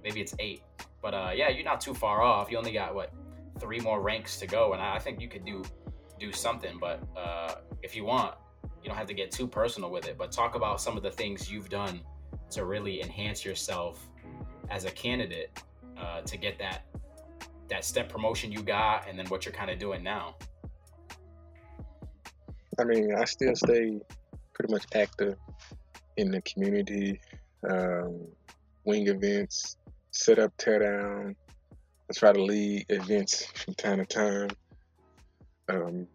Maybe 0.03 0.19
it's 0.19 0.35
eight. 0.39 0.63
But 1.01 1.13
uh, 1.13 1.31
yeah, 1.35 1.49
you're 1.49 1.63
not 1.63 1.79
too 1.79 1.93
far 1.93 2.21
off. 2.21 2.49
You 2.49 2.57
only 2.57 2.73
got 2.73 2.95
what 2.95 3.13
three 3.59 3.79
more 3.79 4.01
ranks 4.01 4.37
to 4.39 4.47
go, 4.47 4.73
and 4.73 4.81
I 4.81 4.99
think 4.99 5.21
you 5.21 5.27
could 5.27 5.45
do 5.45 5.63
do 6.19 6.31
something. 6.31 6.77
But 6.79 7.03
uh, 7.15 7.55
if 7.83 7.95
you 7.95 8.03
want, 8.03 8.35
you 8.81 8.89
don't 8.89 8.97
have 8.97 9.07
to 9.07 9.13
get 9.13 9.31
too 9.31 9.47
personal 9.47 9.91
with 9.91 10.07
it. 10.07 10.17
But 10.17 10.31
talk 10.31 10.55
about 10.55 10.81
some 10.81 10.97
of 10.97 11.03
the 11.03 11.11
things 11.11 11.51
you've 11.51 11.69
done 11.69 12.01
to 12.51 12.65
really 12.65 13.01
enhance 13.01 13.45
yourself 13.45 14.09
as 14.69 14.85
a 14.85 14.91
candidate 14.91 15.61
uh, 15.97 16.21
to 16.21 16.37
get 16.37 16.57
that 16.59 16.85
that 17.69 17.85
step 17.85 18.09
promotion 18.09 18.51
you 18.51 18.61
got, 18.61 19.07
and 19.07 19.17
then 19.17 19.25
what 19.27 19.45
you're 19.45 19.53
kind 19.53 19.71
of 19.71 19.79
doing 19.79 20.03
now. 20.03 20.35
I 22.79 22.83
mean, 22.83 23.15
I 23.15 23.23
still 23.25 23.55
stay 23.55 23.99
pretty 24.53 24.73
much 24.73 24.85
active 24.93 25.37
in 26.17 26.29
the 26.31 26.41
community, 26.41 27.19
um, 27.69 28.19
wing 28.83 29.07
events, 29.07 29.77
set 30.11 30.39
up, 30.39 30.51
tear 30.57 30.79
down, 30.79 31.35
I 32.09 32.13
try 32.13 32.33
to 32.33 32.43
lead 32.43 32.85
events 32.89 33.45
from 33.45 33.73
time 33.75 33.97
to 33.99 34.05
time. 34.05 34.49
Um, 35.69 36.07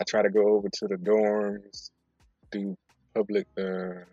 I 0.00 0.04
try 0.04 0.22
to 0.22 0.30
go 0.30 0.48
over 0.48 0.68
to 0.68 0.88
the 0.88 0.96
dorms, 0.96 1.90
do 2.50 2.76
public 3.14 3.46
uh, 3.58 4.04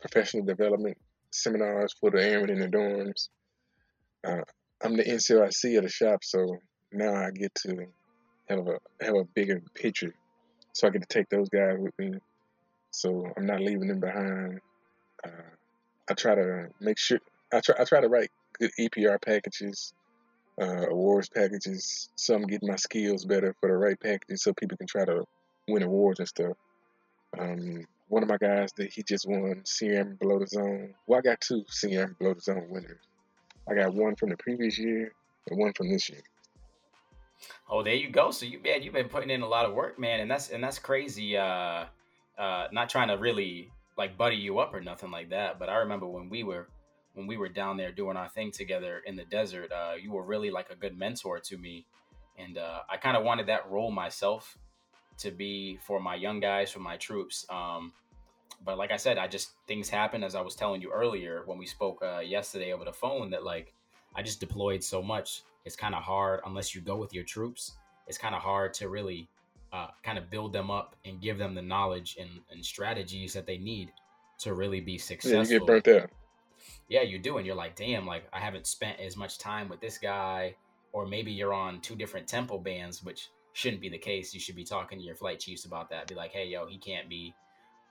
professional 0.00 0.44
development 0.44 0.96
seminars 1.34 1.92
for 2.00 2.10
the 2.10 2.22
airmen 2.22 2.50
in 2.50 2.60
the 2.60 2.68
dorms. 2.68 3.28
Uh, 4.26 4.42
I'm 4.82 4.96
the 4.96 5.04
NCOIC 5.04 5.76
of 5.76 5.84
the 5.84 5.88
shop, 5.88 6.24
so 6.24 6.58
now 6.92 7.14
I 7.14 7.30
get 7.30 7.54
to 7.66 7.86
have 8.48 8.66
a 8.66 8.78
have 9.00 9.14
a 9.14 9.24
bigger 9.34 9.60
picture, 9.74 10.14
so 10.72 10.86
I 10.86 10.90
get 10.90 11.02
to 11.02 11.08
take 11.08 11.28
those 11.28 11.48
guys 11.48 11.76
with 11.78 11.98
me. 11.98 12.18
So 12.90 13.26
I'm 13.36 13.46
not 13.46 13.60
leaving 13.60 13.88
them 13.88 14.00
behind. 14.00 14.60
Uh, 15.24 15.50
I 16.08 16.14
try 16.14 16.34
to 16.34 16.68
make 16.80 16.98
sure 16.98 17.18
I 17.52 17.60
try 17.60 17.74
I 17.78 17.84
try 17.84 18.00
to 18.00 18.08
write 18.08 18.30
good 18.58 18.70
EPR 18.78 19.20
packages, 19.20 19.92
uh, 20.60 20.86
awards 20.88 21.28
packages. 21.28 22.08
Some 22.16 22.42
get 22.42 22.62
my 22.62 22.76
skills 22.76 23.24
better 23.24 23.54
for 23.60 23.68
the 23.68 23.76
right 23.76 23.98
packages, 23.98 24.42
so 24.42 24.52
people 24.52 24.78
can 24.78 24.86
try 24.86 25.04
to 25.04 25.24
win 25.68 25.82
awards 25.82 26.20
and 26.20 26.28
stuff. 26.28 26.56
Um, 27.38 27.84
one 28.14 28.22
of 28.22 28.28
my 28.28 28.36
guys 28.36 28.72
that 28.76 28.92
he 28.92 29.02
just 29.02 29.28
won 29.28 29.60
CM 29.64 30.16
Below 30.20 30.38
the 30.38 30.46
Zone. 30.46 30.94
Well, 31.08 31.18
I 31.18 31.22
got 31.22 31.40
two 31.40 31.64
CM 31.68 32.16
Below 32.16 32.34
the 32.34 32.40
Zone 32.40 32.66
winners. 32.68 33.00
I 33.68 33.74
got 33.74 33.92
one 33.92 34.14
from 34.14 34.30
the 34.30 34.36
previous 34.36 34.78
year 34.78 35.12
and 35.50 35.58
one 35.58 35.72
from 35.72 35.90
this 35.90 36.08
year. 36.08 36.22
Oh, 37.68 37.82
there 37.82 37.94
you 37.94 38.10
go. 38.10 38.30
So 38.30 38.46
you 38.46 38.60
man, 38.62 38.84
you've 38.84 38.94
been 38.94 39.08
putting 39.08 39.30
in 39.30 39.42
a 39.42 39.48
lot 39.48 39.66
of 39.66 39.74
work, 39.74 39.98
man, 39.98 40.20
and 40.20 40.30
that's 40.30 40.50
and 40.50 40.62
that's 40.62 40.78
crazy. 40.78 41.36
Uh, 41.36 41.86
uh, 42.38 42.68
not 42.70 42.88
trying 42.88 43.08
to 43.08 43.14
really 43.14 43.72
like 43.98 44.16
buddy 44.16 44.36
you 44.36 44.60
up 44.60 44.72
or 44.72 44.80
nothing 44.80 45.10
like 45.10 45.30
that, 45.30 45.58
but 45.58 45.68
I 45.68 45.78
remember 45.78 46.06
when 46.06 46.28
we 46.28 46.44
were 46.44 46.68
when 47.14 47.26
we 47.26 47.36
were 47.36 47.48
down 47.48 47.76
there 47.76 47.90
doing 47.90 48.16
our 48.16 48.28
thing 48.28 48.52
together 48.52 49.02
in 49.06 49.16
the 49.16 49.24
desert. 49.24 49.72
Uh, 49.72 49.94
you 50.00 50.12
were 50.12 50.22
really 50.22 50.52
like 50.52 50.70
a 50.70 50.76
good 50.76 50.96
mentor 50.96 51.40
to 51.40 51.58
me, 51.58 51.84
and 52.38 52.58
uh, 52.58 52.82
I 52.88 52.96
kind 52.96 53.16
of 53.16 53.24
wanted 53.24 53.48
that 53.48 53.68
role 53.68 53.90
myself 53.90 54.56
to 55.18 55.32
be 55.32 55.80
for 55.84 55.98
my 55.98 56.14
young 56.14 56.38
guys, 56.38 56.70
for 56.70 56.80
my 56.80 56.96
troops. 56.96 57.44
Um, 57.50 57.92
but 58.64 58.78
like 58.78 58.92
I 58.92 58.96
said, 58.96 59.18
I 59.18 59.26
just 59.26 59.52
things 59.66 59.88
happen 59.88 60.22
as 60.22 60.34
I 60.34 60.40
was 60.40 60.54
telling 60.54 60.82
you 60.82 60.90
earlier 60.92 61.42
when 61.46 61.58
we 61.58 61.66
spoke 61.66 62.02
uh, 62.02 62.20
yesterday 62.20 62.72
over 62.72 62.84
the 62.84 62.92
phone 62.92 63.30
that 63.30 63.44
like 63.44 63.72
I 64.14 64.22
just 64.22 64.40
deployed 64.40 64.82
so 64.82 65.02
much. 65.02 65.42
It's 65.64 65.76
kind 65.76 65.94
of 65.94 66.02
hard 66.02 66.40
unless 66.44 66.74
you 66.74 66.80
go 66.80 66.96
with 66.96 67.14
your 67.14 67.24
troops. 67.24 67.72
It's 68.06 68.18
kind 68.18 68.34
of 68.34 68.42
hard 68.42 68.74
to 68.74 68.88
really 68.88 69.28
uh, 69.72 69.88
kind 70.02 70.18
of 70.18 70.30
build 70.30 70.52
them 70.52 70.70
up 70.70 70.94
and 71.04 71.20
give 71.20 71.38
them 71.38 71.54
the 71.54 71.62
knowledge 71.62 72.16
and, 72.20 72.30
and 72.50 72.64
strategies 72.64 73.32
that 73.32 73.46
they 73.46 73.58
need 73.58 73.90
to 74.38 74.54
really 74.54 74.80
be 74.80 74.98
successful. 74.98 75.42
Yeah, 75.42 75.52
you 75.52 75.58
get 75.58 75.66
burnt 75.66 75.88
out. 75.88 76.10
Yeah, 76.88 77.02
you 77.02 77.18
do, 77.18 77.38
and 77.38 77.46
you're 77.46 77.56
like, 77.56 77.76
damn, 77.76 78.06
like 78.06 78.24
I 78.32 78.40
haven't 78.40 78.66
spent 78.66 79.00
as 79.00 79.16
much 79.16 79.38
time 79.38 79.68
with 79.68 79.80
this 79.80 79.98
guy, 79.98 80.54
or 80.92 81.06
maybe 81.06 81.32
you're 81.32 81.54
on 81.54 81.80
two 81.80 81.96
different 81.96 82.28
tempo 82.28 82.58
bands, 82.58 83.02
which 83.02 83.30
shouldn't 83.52 83.80
be 83.80 83.88
the 83.88 83.98
case. 83.98 84.34
You 84.34 84.40
should 84.40 84.56
be 84.56 84.64
talking 84.64 84.98
to 84.98 85.04
your 85.04 85.14
flight 85.14 85.40
chiefs 85.40 85.64
about 85.64 85.88
that. 85.90 86.06
Be 86.06 86.14
like, 86.14 86.30
hey, 86.30 86.46
yo, 86.46 86.66
he 86.66 86.78
can't 86.78 87.08
be, 87.08 87.34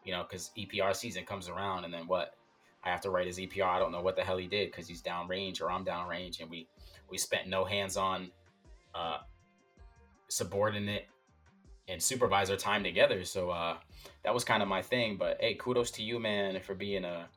you 0.04 0.12
know, 0.12 0.24
because 0.24 0.52
EPR 0.58 0.96
season 0.96 1.26
comes 1.26 1.50
around, 1.50 1.86
and 1.86 1.94
then 1.94 2.08
what? 2.08 2.36
I 2.84 2.90
have 2.90 3.02
to 3.02 3.10
write 3.10 3.28
his 3.28 3.38
EPR. 3.38 3.66
I 3.66 3.80
don't 3.80 3.92
know 3.92 4.02
what 4.02 4.16
the 4.16 4.24
hell 4.24 4.38
he 4.38 4.48
did 4.48 4.70
because 4.70 4.88
he's 4.88 5.02
downrange 5.02 5.62
or 5.62 5.72
I'm 5.72 5.86
downrange, 5.86 6.42
and 6.42 6.50
we 6.50 6.68
we 7.10 7.18
spent 7.18 7.48
no 7.48 7.64
hands-on 7.64 8.32
uh, 8.94 9.20
subordinate 10.28 11.08
and 11.88 12.02
supervisor 12.02 12.56
time 12.58 12.84
together. 12.84 13.24
So 13.24 13.50
uh, 13.50 13.78
that 14.24 14.34
was 14.34 14.44
kind 14.44 14.62
of 14.62 14.70
my 14.70 14.82
thing. 14.82 15.18
But 15.18 15.38
hey, 15.40 15.56
kudos 15.56 15.92
to 15.92 16.04
you, 16.04 16.20
man, 16.20 16.60
for 16.62 16.76
being 16.76 17.06
a 17.06 17.28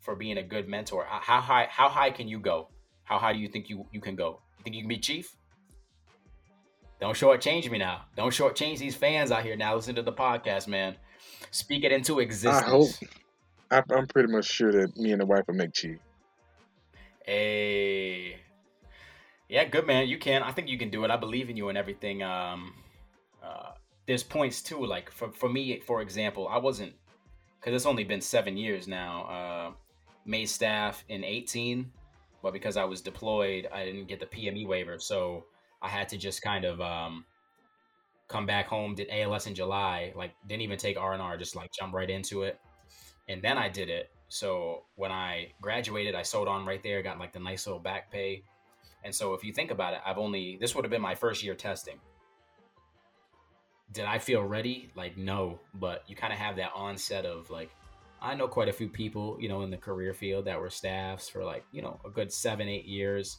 for 0.00 0.14
being 0.14 0.38
a 0.38 0.42
good 0.42 0.68
mentor. 0.68 1.04
How 1.08 1.40
high 1.40 1.68
how 1.70 1.88
high 1.88 2.10
can 2.10 2.28
you 2.28 2.38
go? 2.38 2.68
How 3.04 3.18
high 3.18 3.32
do 3.32 3.38
you 3.38 3.48
think 3.48 3.68
you 3.68 3.86
you 3.92 4.00
can 4.00 4.16
go? 4.16 4.40
You 4.58 4.64
think 4.64 4.76
you 4.76 4.82
can 4.82 4.88
be 4.88 4.98
chief? 4.98 5.34
Don't 7.00 7.14
shortchange 7.14 7.70
me 7.70 7.78
now. 7.78 8.06
Don't 8.16 8.32
shortchange 8.32 8.78
these 8.78 8.96
fans 8.96 9.30
out 9.30 9.44
here 9.44 9.56
now. 9.56 9.76
Listen 9.76 9.94
to 9.94 10.02
the 10.02 10.12
podcast, 10.12 10.66
man. 10.66 10.96
Speak 11.50 11.84
it 11.84 11.92
into 11.92 12.20
existence. 12.20 12.64
I 12.64 12.68
hope. 12.68 12.88
I, 13.70 13.82
I'm 13.94 14.06
pretty 14.06 14.32
much 14.32 14.46
sure 14.46 14.72
that 14.72 14.96
me 14.96 15.12
and 15.12 15.20
the 15.20 15.26
wife 15.26 15.44
will 15.46 15.54
make 15.54 15.72
chief. 15.72 15.98
Hey. 17.24 18.36
Yeah, 19.48 19.64
good 19.64 19.86
man. 19.86 20.08
You 20.08 20.18
can. 20.18 20.42
I 20.42 20.52
think 20.52 20.68
you 20.68 20.78
can 20.78 20.90
do 20.90 21.04
it. 21.04 21.10
I 21.10 21.16
believe 21.16 21.50
in 21.50 21.56
you 21.56 21.68
and 21.68 21.78
everything. 21.78 22.22
Um, 22.22 22.74
uh, 23.42 23.72
there's 24.06 24.22
points 24.22 24.62
too. 24.62 24.84
Like 24.84 25.10
for 25.10 25.30
for 25.32 25.48
me, 25.48 25.80
for 25.80 26.00
example, 26.02 26.48
I 26.48 26.58
wasn't 26.58 26.94
because 27.58 27.74
it's 27.74 27.86
only 27.86 28.04
been 28.04 28.20
seven 28.20 28.56
years 28.56 28.86
now. 28.88 29.24
Uh, 29.24 29.72
made 30.24 30.46
staff 30.46 31.04
in 31.08 31.24
18, 31.24 31.90
but 32.42 32.52
because 32.52 32.76
I 32.76 32.84
was 32.84 33.00
deployed, 33.00 33.68
I 33.72 33.84
didn't 33.84 34.06
get 34.06 34.20
the 34.20 34.26
PME 34.26 34.66
waiver, 34.66 34.98
so 34.98 35.46
I 35.80 35.88
had 35.88 36.08
to 36.10 36.18
just 36.18 36.42
kind 36.42 36.64
of 36.64 36.80
um, 36.80 37.24
come 38.28 38.46
back 38.46 38.68
home. 38.68 38.94
Did 38.94 39.08
ALS 39.10 39.46
in 39.46 39.54
July. 39.54 40.12
Like 40.14 40.32
didn't 40.46 40.62
even 40.62 40.78
take 40.78 40.98
R 40.98 41.12
and 41.14 41.22
R. 41.22 41.36
Just 41.36 41.56
like 41.56 41.70
jump 41.72 41.94
right 41.94 42.08
into 42.08 42.42
it, 42.42 42.60
and 43.28 43.42
then 43.42 43.58
I 43.58 43.68
did 43.68 43.88
it. 43.88 44.10
So 44.28 44.84
when 44.96 45.10
I 45.10 45.52
graduated, 45.60 46.14
I 46.14 46.22
sold 46.22 46.48
on 46.48 46.66
right 46.66 46.82
there. 46.82 47.02
Got 47.02 47.18
like 47.18 47.32
the 47.32 47.40
nice 47.40 47.66
little 47.66 47.80
back 47.80 48.10
pay. 48.10 48.42
And 49.04 49.14
so 49.14 49.34
if 49.34 49.44
you 49.44 49.52
think 49.52 49.70
about 49.70 49.94
it, 49.94 50.00
I've 50.04 50.18
only 50.18 50.58
this 50.60 50.74
would 50.74 50.84
have 50.84 50.90
been 50.90 51.02
my 51.02 51.14
first 51.14 51.42
year 51.42 51.54
testing. 51.54 51.98
Did 53.92 54.04
I 54.04 54.18
feel 54.18 54.42
ready? 54.42 54.90
Like 54.94 55.16
no, 55.16 55.58
but 55.74 56.04
you 56.06 56.14
kind 56.14 56.32
of 56.32 56.38
have 56.38 56.56
that 56.56 56.72
onset 56.74 57.24
of 57.24 57.50
like 57.50 57.70
I 58.20 58.34
know 58.34 58.48
quite 58.48 58.68
a 58.68 58.72
few 58.72 58.88
people, 58.88 59.38
you 59.40 59.48
know, 59.48 59.62
in 59.62 59.70
the 59.70 59.76
career 59.76 60.12
field 60.12 60.44
that 60.46 60.60
were 60.60 60.70
staffs 60.70 61.28
for 61.28 61.44
like, 61.44 61.64
you 61.72 61.82
know, 61.82 62.00
a 62.04 62.10
good 62.10 62.32
7 62.32 62.68
8 62.68 62.84
years 62.84 63.38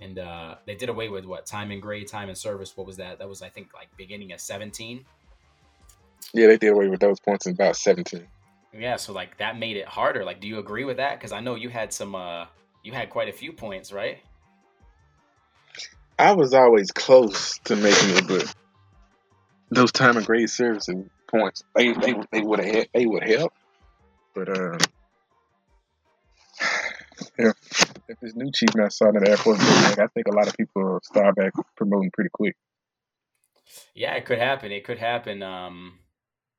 and 0.00 0.18
uh, 0.18 0.56
they 0.66 0.74
did 0.74 0.88
away 0.88 1.08
with 1.08 1.24
what 1.24 1.46
time 1.46 1.70
and 1.70 1.80
grade, 1.80 2.08
time 2.08 2.28
and 2.28 2.36
service. 2.36 2.76
What 2.76 2.86
was 2.86 2.96
that? 2.98 3.18
That 3.18 3.28
was 3.28 3.42
I 3.42 3.48
think 3.48 3.72
like 3.74 3.88
beginning 3.96 4.32
of 4.32 4.40
seventeen. 4.40 5.04
Yeah, 6.32 6.48
they 6.48 6.58
did 6.58 6.72
away 6.72 6.88
with 6.88 7.00
those 7.00 7.20
points 7.20 7.46
in 7.46 7.52
about 7.52 7.76
seventeen. 7.76 8.26
Yeah, 8.78 8.96
so 8.96 9.12
like 9.12 9.38
that 9.38 9.58
made 9.58 9.76
it 9.76 9.86
harder. 9.86 10.24
Like, 10.24 10.40
do 10.40 10.48
you 10.48 10.58
agree 10.58 10.84
with 10.84 10.98
that? 10.98 11.18
Because 11.18 11.32
I 11.32 11.40
know 11.40 11.54
you 11.54 11.68
had 11.68 11.92
some, 11.92 12.14
uh 12.14 12.46
you 12.82 12.92
had 12.92 13.10
quite 13.10 13.28
a 13.28 13.32
few 13.32 13.52
points, 13.52 13.92
right? 13.92 14.18
I 16.18 16.32
was 16.32 16.54
always 16.54 16.90
close 16.92 17.58
to 17.64 17.76
making 17.76 18.10
it, 18.16 18.28
but 18.28 18.54
those 19.70 19.92
time 19.92 20.16
and 20.16 20.24
grade 20.24 20.48
service 20.48 20.88
points 21.26 21.64
they 21.74 21.92
they 21.92 22.14
they 22.32 22.40
would 22.40 22.60
have 22.60 22.86
they 22.94 23.06
would 23.06 23.24
help, 23.24 23.52
but 24.34 24.56
um. 24.56 24.78
Yeah, 27.38 27.52
if 28.08 28.18
this 28.20 28.34
new 28.34 28.50
chief 28.52 28.70
not 28.74 28.86
at 28.86 29.14
the 29.14 29.30
Air 29.30 29.36
Force, 29.36 29.58
like, 29.88 29.98
I 29.98 30.06
think 30.08 30.28
a 30.28 30.34
lot 30.34 30.48
of 30.48 30.56
people 30.56 31.00
start 31.02 31.36
back 31.36 31.52
promoting 31.76 32.10
pretty 32.12 32.30
quick. 32.32 32.56
Yeah, 33.94 34.14
it 34.14 34.24
could 34.24 34.38
happen. 34.38 34.72
It 34.72 34.84
could 34.84 34.98
happen. 34.98 35.42
Um, 35.42 35.98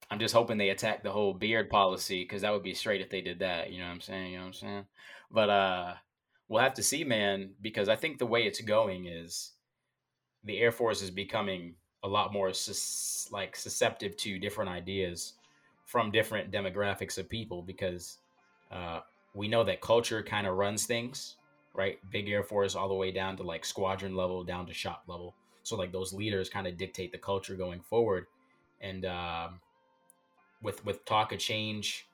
I'm 0.09 0.19
just 0.19 0.33
hoping 0.33 0.57
they 0.57 0.69
attack 0.69 1.03
the 1.03 1.11
whole 1.11 1.33
beard 1.33 1.69
policy 1.69 2.23
because 2.23 2.41
that 2.41 2.51
would 2.51 2.63
be 2.63 2.73
straight 2.73 3.01
if 3.01 3.09
they 3.09 3.21
did 3.21 3.39
that. 3.39 3.71
You 3.71 3.79
know 3.79 3.85
what 3.85 3.93
I'm 3.93 4.01
saying? 4.01 4.31
You 4.31 4.37
know 4.37 4.43
what 4.43 4.47
I'm 4.47 4.53
saying? 4.53 4.85
But 5.31 5.49
uh, 5.49 5.93
we'll 6.47 6.63
have 6.63 6.75
to 6.75 6.83
see, 6.83 7.03
man, 7.03 7.51
because 7.61 7.89
I 7.89 7.95
think 7.95 8.17
the 8.17 8.25
way 8.25 8.43
it's 8.43 8.61
going 8.61 9.05
is 9.05 9.51
the 10.43 10.59
Air 10.59 10.71
Force 10.71 11.01
is 11.01 11.11
becoming 11.11 11.75
a 12.03 12.07
lot 12.07 12.31
more 12.31 12.53
sus- 12.53 13.27
like 13.31 13.55
susceptible 13.55 14.15
to 14.15 14.39
different 14.39 14.69
ideas 14.69 15.33
from 15.85 16.11
different 16.11 16.51
demographics 16.51 17.17
of 17.17 17.29
people 17.29 17.61
because 17.61 18.17
uh, 18.71 18.99
we 19.33 19.47
know 19.47 19.63
that 19.63 19.81
culture 19.81 20.23
kind 20.23 20.47
of 20.47 20.55
runs 20.55 20.85
things, 20.85 21.35
right? 21.73 21.99
Big 22.11 22.29
Air 22.29 22.43
Force 22.43 22.75
all 22.75 22.87
the 22.87 22.95
way 22.95 23.11
down 23.11 23.37
to 23.37 23.43
like 23.43 23.65
squadron 23.65 24.15
level, 24.15 24.43
down 24.43 24.65
to 24.67 24.73
shop 24.73 25.03
level. 25.07 25.35
So 25.63 25.75
like 25.75 25.91
those 25.91 26.13
leaders 26.13 26.49
kind 26.49 26.67
of 26.67 26.77
dictate 26.77 27.11
the 27.11 27.17
culture 27.17 27.55
going 27.55 27.81
forward. 27.81 28.27
And 28.81 29.05
um, 29.05 29.59
with 30.61 30.83
with 30.85 31.05
talk 31.05 31.31
of 31.31 31.39
change, 31.39 32.07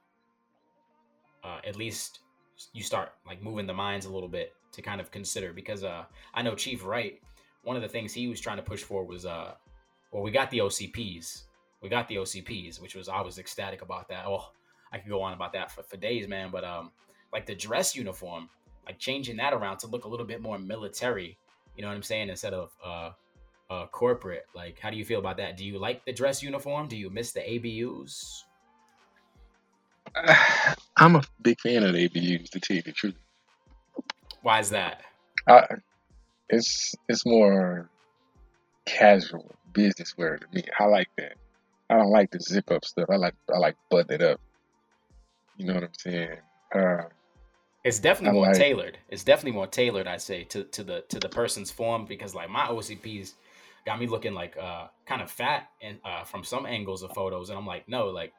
uh, 1.43 1.59
at 1.65 1.75
least 1.75 2.19
you 2.73 2.83
start 2.83 3.13
like 3.25 3.41
moving 3.41 3.67
the 3.67 3.73
minds 3.73 4.05
a 4.05 4.09
little 4.09 4.29
bit 4.29 4.53
to 4.71 4.81
kind 4.81 4.99
of 4.99 5.11
consider 5.11 5.53
because 5.53 5.83
uh, 5.83 6.03
I 6.33 6.41
know 6.41 6.55
Chief 6.55 6.85
Wright. 6.85 7.19
One 7.63 7.77
of 7.77 7.81
the 7.81 7.87
things 7.87 8.11
he 8.11 8.27
was 8.27 8.41
trying 8.41 8.57
to 8.57 8.63
push 8.63 8.83
for 8.83 9.05
was 9.05 9.25
uh, 9.25 9.53
well, 10.11 10.21
we 10.21 10.31
got 10.31 10.51
the 10.51 10.59
OCPs, 10.59 11.43
we 11.81 11.89
got 11.89 12.07
the 12.07 12.15
OCPs, 12.15 12.81
which 12.81 12.95
was 12.95 13.09
I 13.09 13.21
was 13.21 13.39
ecstatic 13.39 13.81
about 13.81 14.09
that. 14.09 14.25
Oh, 14.25 14.51
I 14.93 14.99
could 14.99 15.09
go 15.09 15.21
on 15.21 15.33
about 15.33 15.53
that 15.53 15.71
for, 15.71 15.83
for 15.83 15.97
days, 15.97 16.27
man. 16.27 16.49
But 16.51 16.63
um, 16.63 16.91
like 17.33 17.45
the 17.45 17.55
dress 17.55 17.95
uniform, 17.95 18.49
like 18.85 18.99
changing 18.99 19.37
that 19.37 19.53
around 19.53 19.79
to 19.79 19.87
look 19.87 20.05
a 20.05 20.07
little 20.07 20.25
bit 20.25 20.41
more 20.41 20.57
military. 20.57 21.37
You 21.75 21.81
know 21.81 21.89
what 21.89 21.95
I'm 21.95 22.03
saying? 22.03 22.29
Instead 22.29 22.53
of 22.53 22.71
uh, 22.85 23.11
uh, 23.69 23.87
corporate. 23.87 24.45
Like, 24.53 24.79
how 24.79 24.89
do 24.89 24.97
you 24.97 25.05
feel 25.05 25.19
about 25.19 25.37
that? 25.37 25.57
Do 25.57 25.65
you 25.65 25.79
like 25.79 26.05
the 26.05 26.13
dress 26.13 26.43
uniform? 26.43 26.87
Do 26.87 26.95
you 26.95 27.09
miss 27.09 27.31
the 27.31 27.41
ABUs? 27.41 28.43
I'm 30.97 31.15
a 31.15 31.23
big 31.41 31.59
fan 31.59 31.83
of 31.83 31.93
the 31.93 32.07
ABUs, 32.07 32.49
to 32.51 32.59
tell 32.59 32.77
you 32.77 32.83
the 32.83 32.91
truth. 32.91 33.15
Why 34.41 34.59
is 34.59 34.69
that? 34.69 35.01
I, 35.47 35.65
it's 36.49 36.93
it's 37.09 37.25
more 37.25 37.89
casual 38.85 39.55
business 39.71 40.15
wear 40.17 40.37
to 40.37 40.45
me. 40.53 40.63
I 40.79 40.85
like 40.85 41.09
that. 41.17 41.33
I 41.89 41.97
don't 41.97 42.11
like 42.11 42.31
the 42.31 42.39
zip 42.39 42.69
up 42.71 42.85
stuff. 42.85 43.09
I 43.09 43.15
like 43.15 43.35
I 43.53 43.57
like 43.57 43.75
button 43.89 44.13
it 44.13 44.21
up. 44.21 44.39
You 45.57 45.67
know 45.67 45.75
what 45.75 45.83
I'm 45.83 45.89
saying? 45.97 46.37
Uh, 46.73 47.03
it's 47.83 47.99
definitely 47.99 48.39
I 48.39 48.41
more 48.41 48.47
like- 48.47 48.57
tailored. 48.57 48.97
It's 49.09 49.23
definitely 49.23 49.51
more 49.51 49.67
tailored, 49.67 50.07
I 50.07 50.17
say, 50.17 50.43
to 50.45 50.63
to 50.65 50.83
the 50.83 51.01
to 51.09 51.19
the 51.19 51.29
person's 51.29 51.69
form 51.71 52.05
because 52.05 52.33
like 52.33 52.49
my 52.49 52.65
OCPs 52.67 53.33
got 53.85 53.99
me 53.99 54.07
looking 54.07 54.33
like 54.33 54.55
uh 54.57 54.87
kind 55.05 55.21
of 55.21 55.29
fat 55.29 55.69
and 55.81 55.99
uh 56.05 56.23
from 56.23 56.43
some 56.43 56.65
angles 56.65 57.03
of 57.03 57.11
photos, 57.11 57.49
and 57.49 57.57
I'm 57.59 57.67
like, 57.67 57.87
no, 57.87 58.07
like 58.07 58.33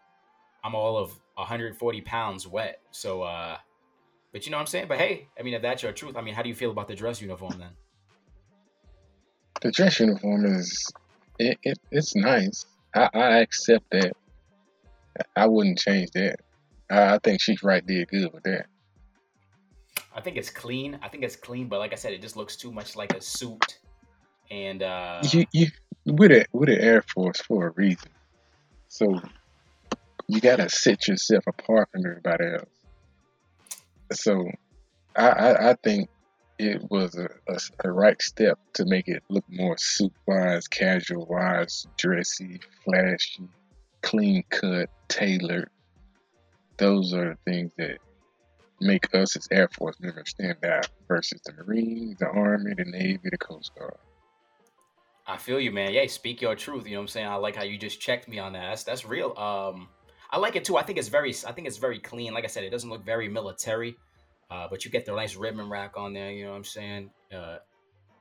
I'm 0.65 0.75
all 0.75 0.97
of 0.97 1.11
140 1.35 2.01
pounds 2.01 2.47
wet. 2.49 2.81
So 2.91 3.23
uh 3.23 3.59
but 4.33 4.47
you 4.47 4.51
know 4.51 4.57
what 4.57 4.63
I'm 4.63 4.67
saying? 4.67 4.87
But 4.89 4.99
hey, 4.99 5.29
I 5.39 5.43
mean 5.43 5.55
if 5.55 5.63
that's 5.63 5.83
your 5.83 5.93
truth, 5.93 6.17
I 6.17 6.23
mean 6.23 6.35
how 6.35 6.43
do 6.43 6.49
you 6.49 6.55
feel 6.55 6.71
about 6.71 6.89
the 6.89 6.97
dress 6.97 7.21
uniform 7.21 7.55
then? 7.59 7.71
the 9.61 9.71
dress 9.71 9.99
uniform 10.01 10.45
is 10.45 10.93
it, 11.39 11.59
it 11.63 11.79
it's 11.91 12.15
nice. 12.17 12.67
I, 12.95 13.09
I 13.15 13.39
accept 13.39 13.85
that. 13.93 14.13
I 15.37 15.47
wouldn't 15.47 15.79
change 15.79 16.11
that. 16.13 16.37
I, 16.91 17.15
I 17.15 17.19
think 17.19 17.41
Chief 17.41 17.63
Wright 17.63 17.85
did 17.85 18.09
good 18.09 18.33
with 18.33 18.43
that. 18.45 18.67
I 20.15 20.21
think 20.21 20.37
it's 20.37 20.51
clean. 20.51 20.99
I 21.03 21.09
think 21.09 21.25
it's 21.25 21.37
clean, 21.37 21.69
but 21.69 21.79
like 21.81 21.93
I 21.93 21.97
said, 21.97 22.13
it 22.13 22.23
just 22.23 22.37
looks 22.37 22.57
too 22.57 22.73
much 22.73 22.95
like 22.97 23.13
a 23.15 23.21
suit. 23.21 23.79
And 24.51 24.83
uh, 24.83 25.23
You 25.33 25.47
you 25.53 25.67
with 26.07 26.31
it 26.31 26.49
with 26.53 26.69
the 26.69 26.81
Air 26.81 27.03
Force 27.03 27.41
for 27.41 27.69
a 27.69 27.71
reason. 27.71 28.11
So 28.89 29.21
you 30.29 30.41
gotta 30.41 30.69
set 30.69 31.09
yourself 31.09 31.45
apart 31.47 31.89
from 31.91 32.07
everybody 32.07 32.45
else. 32.45 32.69
So 34.13 34.49
I 35.17 35.29
I, 35.29 35.71
I 35.71 35.75
think 35.83 36.09
it 36.59 36.83
was 36.91 37.17
a, 37.17 37.29
a, 37.49 37.59
a 37.85 37.91
right 37.91 38.21
step 38.23 38.59
to 38.75 38.85
make 38.85 39.09
it 39.09 39.23
look 39.29 39.45
more 39.49 39.77
suit 39.79 40.13
wise, 40.27 40.69
casual 40.69 41.27
wise, 41.27 41.87
dressy, 41.97 42.61
flashy, 42.85 43.49
clean 44.03 44.45
cut, 44.51 44.89
tailored. 45.09 45.71
Those 46.77 47.13
are 47.13 47.37
things 47.45 47.73
that 47.79 47.99
make 48.81 49.15
us 49.15 49.37
as 49.37 49.49
Air 49.51 49.69
Force 49.69 49.99
members 50.01 50.31
stand 50.31 50.65
out 50.65 50.89
versus 51.09 51.41
the 51.45 51.53
Marines, 51.53 52.19
the 52.19 52.29
Army, 52.29 52.75
the 52.75 52.85
Navy, 52.85 53.29
the 53.31 53.39
Coast 53.39 53.73
Guard. 53.79 53.97
I 55.27 55.39
feel 55.39 55.59
you, 55.59 55.73
man. 55.73 55.93
Yeah, 55.93 56.07
speak 56.07 56.43
your 56.43 56.55
truth. 56.55 56.85
You 56.87 56.93
know 56.93 56.99
what 56.99 57.03
I'm 57.03 57.09
saying? 57.09 57.27
I 57.27 57.37
like 57.37 57.57
how 57.57 57.65
you 57.65 57.79
just 57.79 58.01
checked 58.01 58.29
me 58.29 58.39
on 58.39 58.53
that. 58.53 58.69
That's, 58.69 58.85
that's 58.85 59.05
real. 59.07 59.33
Um, 59.39 59.89
I 60.31 60.39
like 60.39 60.57
it 60.57 60.65
too. 60.65 60.77
I 60.77 60.83
think 60.83 60.99
it's 60.99 61.09
very, 61.09 61.35
I 61.47 61.53
think 61.53 61.67
it's 61.67 61.79
very 61.79 61.99
clean. 61.99 62.35
Like 62.35 62.45
I 62.45 62.49
said, 62.49 62.65
it 62.65 62.71
doesn't 62.71 62.91
look 62.91 63.05
very 63.05 63.29
military, 63.29 63.97
uh, 64.51 64.67
but 64.69 64.85
you 64.85 64.91
get 64.91 65.07
the 65.07 65.15
nice 65.15 65.37
ribbon 65.37 65.71
rack 65.71 65.97
on 65.97 66.13
there. 66.13 66.31
You 66.31 66.45
know 66.45 66.51
what 66.51 66.57
I'm 66.57 66.65
saying? 66.65 67.11
Uh, 67.35 67.59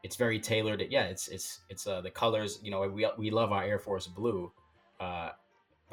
it's 0.03 0.15
very 0.15 0.39
tailored. 0.39 0.85
Yeah, 0.89 1.05
it's 1.05 1.27
it's 1.27 1.61
it's 1.69 1.87
uh, 1.87 2.01
the 2.01 2.11
colors. 2.11 2.59
You 2.61 2.71
know, 2.71 2.81
we 2.87 3.07
we 3.17 3.31
love 3.31 3.51
our 3.51 3.63
Air 3.63 3.79
Force 3.79 4.05
blue, 4.05 4.51
uh, 4.99 5.29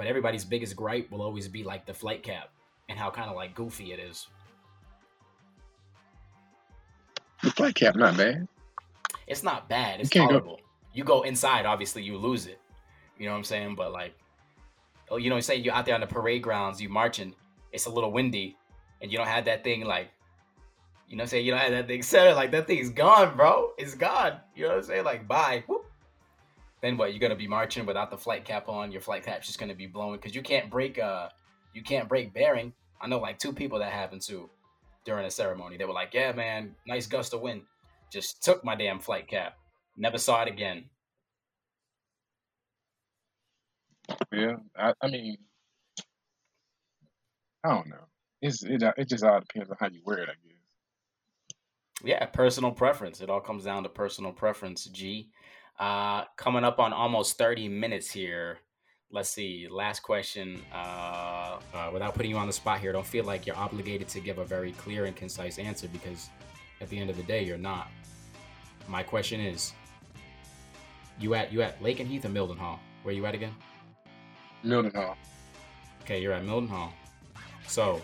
but 0.01 0.07
everybody's 0.07 0.47
biggest 0.47 0.75
gripe 0.77 1.11
will 1.11 1.21
always 1.21 1.47
be 1.47 1.63
like 1.63 1.85
the 1.85 1.93
flight 1.93 2.23
cap 2.23 2.49
and 2.89 2.99
how 2.99 3.11
kind 3.11 3.29
of 3.29 3.37
like 3.37 3.55
goofy 3.55 3.93
it 3.93 3.99
is. 3.99 4.29
The 7.43 7.51
flight 7.51 7.75
cap 7.75 7.97
not 7.97 8.17
bad. 8.17 8.49
It's 9.27 9.43
not 9.43 9.69
bad. 9.69 10.01
It's 10.01 10.09
can't 10.09 10.31
go- 10.33 10.59
You 10.95 11.05
go 11.05 11.21
inside, 11.21 11.67
obviously 11.67 12.03
you 12.03 12.17
lose 12.17 12.47
it. 12.47 12.59
You 13.19 13.27
know 13.27 13.33
what 13.33 13.39
I'm 13.41 13.45
saying? 13.45 13.75
But 13.75 13.93
like, 13.93 14.15
oh, 15.11 15.19
you 15.19 15.29
know, 15.29 15.39
say 15.41 15.57
you're 15.57 15.75
out 15.75 15.85
there 15.85 15.95
on 15.97 16.01
the 16.01 16.07
parade 16.07 16.43
grounds, 16.43 16.81
you 16.81 16.89
marching. 16.89 17.35
It's 17.71 17.85
a 17.85 17.91
little 17.91 18.11
windy, 18.11 18.57
and 19.03 19.13
you 19.13 19.19
don't 19.19 19.29
have 19.29 19.45
that 19.45 19.63
thing 19.65 19.85
like, 19.85 20.09
you 21.11 21.17
know, 21.17 21.21
what 21.21 21.25
I'm 21.25 21.29
saying 21.29 21.45
you 21.45 21.51
don't 21.51 21.61
have 21.61 21.73
that 21.73 21.89
thing 21.89 22.03
set. 22.05 22.35
Like 22.37 22.53
that 22.53 22.67
thing's 22.67 22.89
gone, 22.89 23.37
bro. 23.37 23.73
It's 23.77 23.95
gone. 23.95 24.39
You 24.57 24.63
know 24.63 24.69
what 24.71 24.77
I'm 24.79 24.85
saying? 24.85 25.05
Like 25.05 25.29
bye. 25.29 25.63
Whoop. 25.67 25.80
Then 26.83 26.97
what? 26.97 27.13
You're 27.13 27.21
gonna 27.21 27.37
be 27.37 27.49
marching 27.49 27.87
without 27.87 28.11
the 28.11 28.17
flight 28.17 28.45
cap 28.45 28.69
on. 28.69 28.91
Your 28.91 29.01
flight 29.01 29.25
cap's 29.25 29.47
just 29.47 29.59
gonna 29.59 29.75
be 29.75 29.87
blowing 29.87 30.17
because 30.17 30.35
you 30.35 30.43
can't 30.43 30.71
break. 30.71 30.99
Uh, 30.99 31.29
you 31.75 31.83
can't 31.83 32.09
break 32.09 32.33
bearing. 32.33 32.73
I 33.01 33.07
know 33.09 33.19
like 33.19 33.39
two 33.39 33.53
people 33.53 33.79
that 33.79 33.93
happened 33.93 34.23
to 34.23 34.49
during 35.05 35.27
a 35.27 35.31
ceremony. 35.31 35.77
They 35.77 35.85
were 35.85 35.93
like, 35.93 36.15
"Yeah, 36.15 36.33
man, 36.33 36.75
nice 36.87 37.07
gust 37.07 37.35
of 37.35 37.41
wind." 37.41 37.63
Just 38.11 38.43
took 38.43 38.65
my 38.65 38.75
damn 38.75 38.99
flight 38.99 39.29
cap. 39.29 39.57
Never 39.97 40.19
saw 40.19 40.43
it 40.43 40.49
again. 40.49 40.85
Yeah, 44.33 44.57
I, 44.77 44.93
I 45.01 45.09
mean, 45.09 45.37
I 47.65 47.69
don't 47.71 47.89
know. 47.89 48.07
It's 48.43 48.63
it 48.65 48.83
it 48.97 49.09
just 49.09 49.25
all 49.25 49.41
depends 49.41 49.71
on 49.71 49.77
how 49.79 49.89
you 49.89 50.01
wear 50.05 50.19
it, 50.19 50.29
I 50.29 50.33
guess. 50.33 50.57
Yeah, 52.03 52.25
personal 52.27 52.73
preference. 52.73 53.21
It 53.21 53.29
all 53.29 53.41
comes 53.41 53.65
down 53.65 53.83
to 53.83 53.89
personal 53.89 54.33
preference. 54.33 54.85
G. 54.87 55.29
Uh, 55.81 56.25
coming 56.37 56.63
up 56.63 56.79
on 56.79 56.93
almost 56.93 57.39
30 57.39 57.67
minutes 57.67 58.11
here. 58.11 58.59
Let's 59.11 59.31
see. 59.31 59.67
Last 59.69 60.01
question. 60.01 60.61
Uh, 60.71 61.59
uh, 61.73 61.91
without 61.91 62.15
putting 62.15 62.31
you 62.31 62.37
on 62.37 62.47
the 62.47 62.53
spot 62.53 62.81
here, 62.81 62.93
don't 62.93 63.07
feel 63.07 63.25
like 63.25 63.47
you're 63.47 63.57
obligated 63.57 64.07
to 64.09 64.21
give 64.21 64.39
a 64.39 64.45
very 64.45 64.73
clear 64.73 65.07
and 65.07 65.17
concise 65.17 65.59
answer 65.59 65.89
because 65.89 66.29
at 66.83 66.91
the 66.91 66.99
end 66.99 67.09
of 67.09 67.17
the 67.17 67.23
day, 67.23 67.43
you're 67.43 67.57
not. 67.57 67.89
My 68.89 69.03
question 69.03 69.41
is: 69.41 69.73
You 71.19 71.35
at 71.35 71.51
you 71.51 71.63
at 71.63 71.81
Lakenheath 71.83 72.27
or 72.27 72.29
Mildenhall? 72.29 72.79
Where 73.03 73.15
you 73.15 73.25
at 73.25 73.35
again? 73.35 73.55
Mildenhall. 74.63 75.17
Okay, 76.03 76.21
you're 76.21 76.35
at 76.35 76.45
Mildenhall. 76.45 76.93
So, 77.67 78.03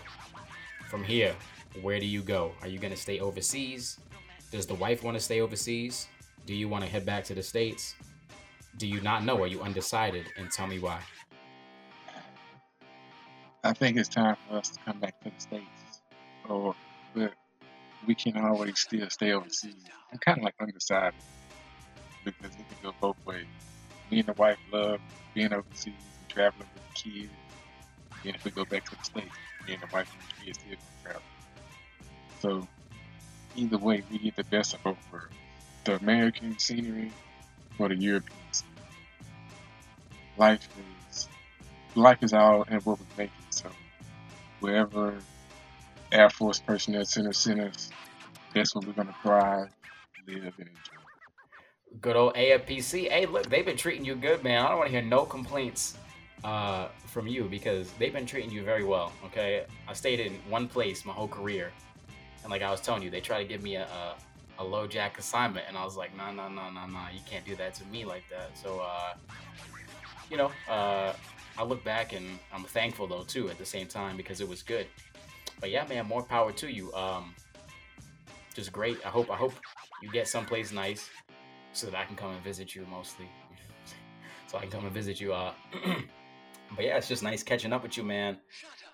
from 0.88 1.04
here, 1.04 1.34
where 1.82 2.00
do 2.00 2.06
you 2.06 2.22
go? 2.22 2.52
Are 2.62 2.68
you 2.68 2.78
gonna 2.78 2.96
stay 2.96 3.20
overseas? 3.20 4.00
Does 4.50 4.66
the 4.66 4.74
wife 4.74 5.02
want 5.04 5.16
to 5.16 5.22
stay 5.22 5.42
overseas? 5.42 6.08
Do 6.46 6.54
you 6.54 6.68
want 6.68 6.84
to 6.84 6.90
head 6.90 7.04
back 7.04 7.24
to 7.24 7.34
the 7.34 7.42
states? 7.42 7.96
Do 8.76 8.86
you 8.86 9.00
not 9.00 9.24
know? 9.24 9.42
Are 9.42 9.48
you 9.48 9.62
undecided? 9.62 10.26
And 10.36 10.50
tell 10.50 10.68
me 10.68 10.78
why. 10.78 11.00
I 13.64 13.72
think 13.72 13.96
it's 13.96 14.08
time 14.08 14.36
for 14.48 14.58
us 14.58 14.70
to 14.70 14.78
come 14.84 15.00
back 15.00 15.20
to 15.24 15.30
the 15.30 15.40
states, 15.40 16.02
or 16.48 16.76
but 17.14 17.32
we 18.06 18.14
can 18.14 18.36
always 18.36 18.78
still 18.78 19.10
stay 19.10 19.32
overseas. 19.32 19.74
I'm 20.12 20.18
kind 20.18 20.38
of 20.38 20.44
like 20.44 20.54
undecided 20.60 21.18
because 22.24 22.52
it 22.52 22.68
can 22.68 22.78
go 22.80 22.94
both 23.00 23.16
ways. 23.26 23.46
Me 24.12 24.20
and 24.20 24.28
the 24.28 24.34
wife 24.34 24.58
love 24.72 25.00
being 25.34 25.52
overseas 25.52 25.94
and 26.20 26.28
traveling 26.28 26.68
with 26.74 26.84
the 26.88 27.10
kids. 27.10 27.32
And 28.24 28.36
if 28.36 28.44
we 28.44 28.52
go 28.52 28.64
back 28.64 28.84
to 28.84 28.96
the 28.96 29.04
states, 29.04 29.34
me 29.66 29.74
and 29.74 29.82
the 29.82 29.88
wife 29.92 30.12
and 30.12 30.22
the 30.22 30.44
kids 30.44 30.58
still 30.60 30.76
travel. 31.02 31.22
So 32.40 32.68
either 33.56 33.78
way, 33.78 34.04
we 34.12 34.18
get 34.18 34.36
the 34.36 34.44
best 34.44 34.74
of 34.74 34.82
both 34.84 34.98
worlds: 35.10 35.34
the 35.86 35.96
American 35.96 36.58
scenery 36.58 37.12
or 37.78 37.88
the 37.88 37.96
European 37.96 38.36
scenery. 38.50 38.74
Life 40.36 40.68
is 41.08 41.28
life 41.94 42.18
is 42.22 42.32
all 42.32 42.64
in 42.64 42.78
what 42.80 42.98
we 42.98 43.06
make 43.16 43.30
it. 43.30 43.54
So 43.54 43.70
wherever 44.60 45.14
Air 46.12 46.28
Force 46.28 46.58
personnel 46.58 47.04
center 47.04 47.32
send 47.32 47.60
us, 47.60 47.90
that's 48.52 48.74
what 48.74 48.84
we're 48.84 48.92
gonna 48.92 49.14
thrive, 49.22 49.68
live, 50.26 50.52
and 50.58 50.68
enjoy. 50.68 52.00
Good 52.00 52.16
old 52.16 52.34
AFPC. 52.34 53.08
Hey, 53.08 53.24
look, 53.26 53.48
they've 53.48 53.64
been 53.64 53.76
treating 53.76 54.04
you 54.04 54.16
good, 54.16 54.42
man. 54.42 54.64
I 54.64 54.68
don't 54.68 54.78
want 54.78 54.88
to 54.88 54.92
hear 54.92 55.02
no 55.02 55.24
complaints 55.24 55.96
uh, 56.44 56.88
from 57.06 57.26
you 57.26 57.44
because 57.44 57.90
they've 57.92 58.12
been 58.12 58.26
treating 58.26 58.50
you 58.50 58.62
very 58.62 58.84
well. 58.84 59.12
Okay, 59.26 59.64
I 59.88 59.92
stayed 59.94 60.20
in 60.20 60.34
one 60.50 60.68
place 60.68 61.04
my 61.04 61.12
whole 61.12 61.28
career, 61.28 61.72
and 62.42 62.50
like 62.50 62.62
I 62.62 62.70
was 62.72 62.80
telling 62.80 63.02
you, 63.02 63.10
they 63.10 63.20
tried 63.20 63.38
to 63.38 63.48
give 63.48 63.62
me 63.62 63.76
a, 63.76 63.84
a, 63.84 64.16
a 64.58 64.64
low 64.64 64.86
jack 64.86 65.18
assignment, 65.18 65.66
and 65.68 65.76
I 65.76 65.84
was 65.84 65.96
like, 65.96 66.16
nah, 66.16 66.32
nah, 66.32 66.48
nah, 66.48 66.70
nah, 66.70 66.86
nah, 66.86 67.08
you 67.12 67.20
can't 67.28 67.44
do 67.44 67.56
that 67.56 67.74
to 67.74 67.84
me 67.86 68.04
like 68.04 68.24
that. 68.30 68.56
So, 68.56 68.80
uh, 68.80 69.14
you 70.30 70.36
know, 70.36 70.50
uh, 70.68 71.12
I 71.58 71.64
look 71.64 71.82
back 71.84 72.12
and 72.12 72.38
I'm 72.52 72.64
thankful 72.64 73.06
though 73.06 73.22
too 73.22 73.48
at 73.48 73.58
the 73.58 73.64
same 73.64 73.86
time 73.86 74.16
because 74.16 74.40
it 74.40 74.48
was 74.48 74.62
good. 74.62 74.86
But 75.60 75.70
yeah, 75.70 75.86
man, 75.86 76.06
more 76.06 76.22
power 76.22 76.52
to 76.52 76.70
you. 76.70 76.92
Um, 76.92 77.34
just 78.54 78.72
great. 78.72 78.98
I 79.04 79.08
hope 79.08 79.30
I 79.30 79.36
hope 79.36 79.54
you 80.02 80.10
get 80.10 80.28
someplace 80.28 80.72
nice 80.72 81.08
so 81.72 81.86
that 81.86 81.96
I 81.96 82.04
can 82.04 82.16
come 82.16 82.30
and 82.30 82.42
visit 82.42 82.74
you 82.74 82.86
mostly. 82.90 83.28
so 84.48 84.58
I 84.58 84.62
can 84.62 84.70
come 84.70 84.84
and 84.84 84.92
visit 84.92 85.20
you. 85.20 85.32
Uh, 85.32 85.52
but 86.76 86.84
yeah, 86.84 86.98
it's 86.98 87.08
just 87.08 87.22
nice 87.22 87.42
catching 87.42 87.72
up 87.72 87.82
with 87.82 87.96
you, 87.96 88.02
man. 88.02 88.38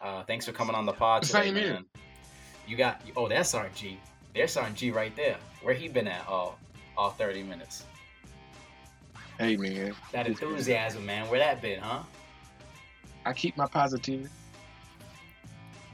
Uh, 0.01 0.22
thanks 0.25 0.46
for 0.46 0.53
coming 0.53 0.75
on 0.75 0.87
the 0.87 0.92
pod 0.92 1.22
today, 1.22 1.51
man. 1.51 1.85
You 2.66 2.77
got 2.77 3.01
oh, 3.16 3.29
that's 3.29 3.51
Sergeant 3.51 3.75
G. 3.75 4.01
There's 4.35 4.53
Sergeant 4.53 4.77
G 4.77 4.90
right 4.90 5.14
there. 5.16 5.37
Where 5.62 5.75
he 5.75 5.88
been 5.88 6.09
at 6.09 6.27
all 6.27 6.59
all 6.97 7.11
30 7.11 7.42
minutes? 7.42 7.85
Hey 9.38 9.57
man, 9.57 9.95
That 10.12 10.27
enthusiasm, 10.27 11.05
man. 11.07 11.29
Where 11.29 11.38
that 11.40 11.61
been, 11.62 11.81
huh? 11.81 12.03
I 13.25 13.33
keep 13.33 13.57
my 13.57 13.66
positivity. 13.66 14.29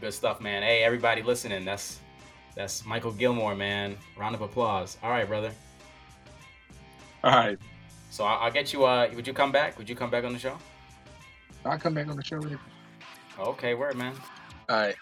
Good 0.00 0.12
stuff, 0.14 0.40
man. 0.40 0.62
Hey, 0.62 0.82
everybody 0.82 1.22
listening. 1.22 1.64
That's 1.64 2.00
that's 2.54 2.84
Michael 2.84 3.12
Gilmore, 3.12 3.54
man. 3.54 3.96
Round 4.16 4.34
of 4.34 4.40
applause. 4.40 4.96
All 5.02 5.10
right, 5.10 5.26
brother. 5.26 5.52
All 7.24 7.32
right, 7.32 7.58
So 8.10 8.24
I- 8.24 8.36
I'll 8.36 8.50
get 8.52 8.72
you. 8.72 8.84
Uh, 8.84 9.08
would 9.14 9.26
you 9.26 9.32
come 9.32 9.50
back? 9.52 9.76
Would 9.78 9.88
you 9.88 9.96
come 9.96 10.08
back 10.10 10.24
on 10.24 10.32
the 10.32 10.38
show? 10.38 10.56
I'll 11.64 11.78
come 11.78 11.94
back 11.94 12.06
on 12.08 12.16
the 12.16 12.24
show. 12.24 12.38
later. 12.38 12.60
Okay, 13.38 13.74
word, 13.74 13.96
man. 13.96 14.14
All 14.68 14.76
right. 14.76 14.96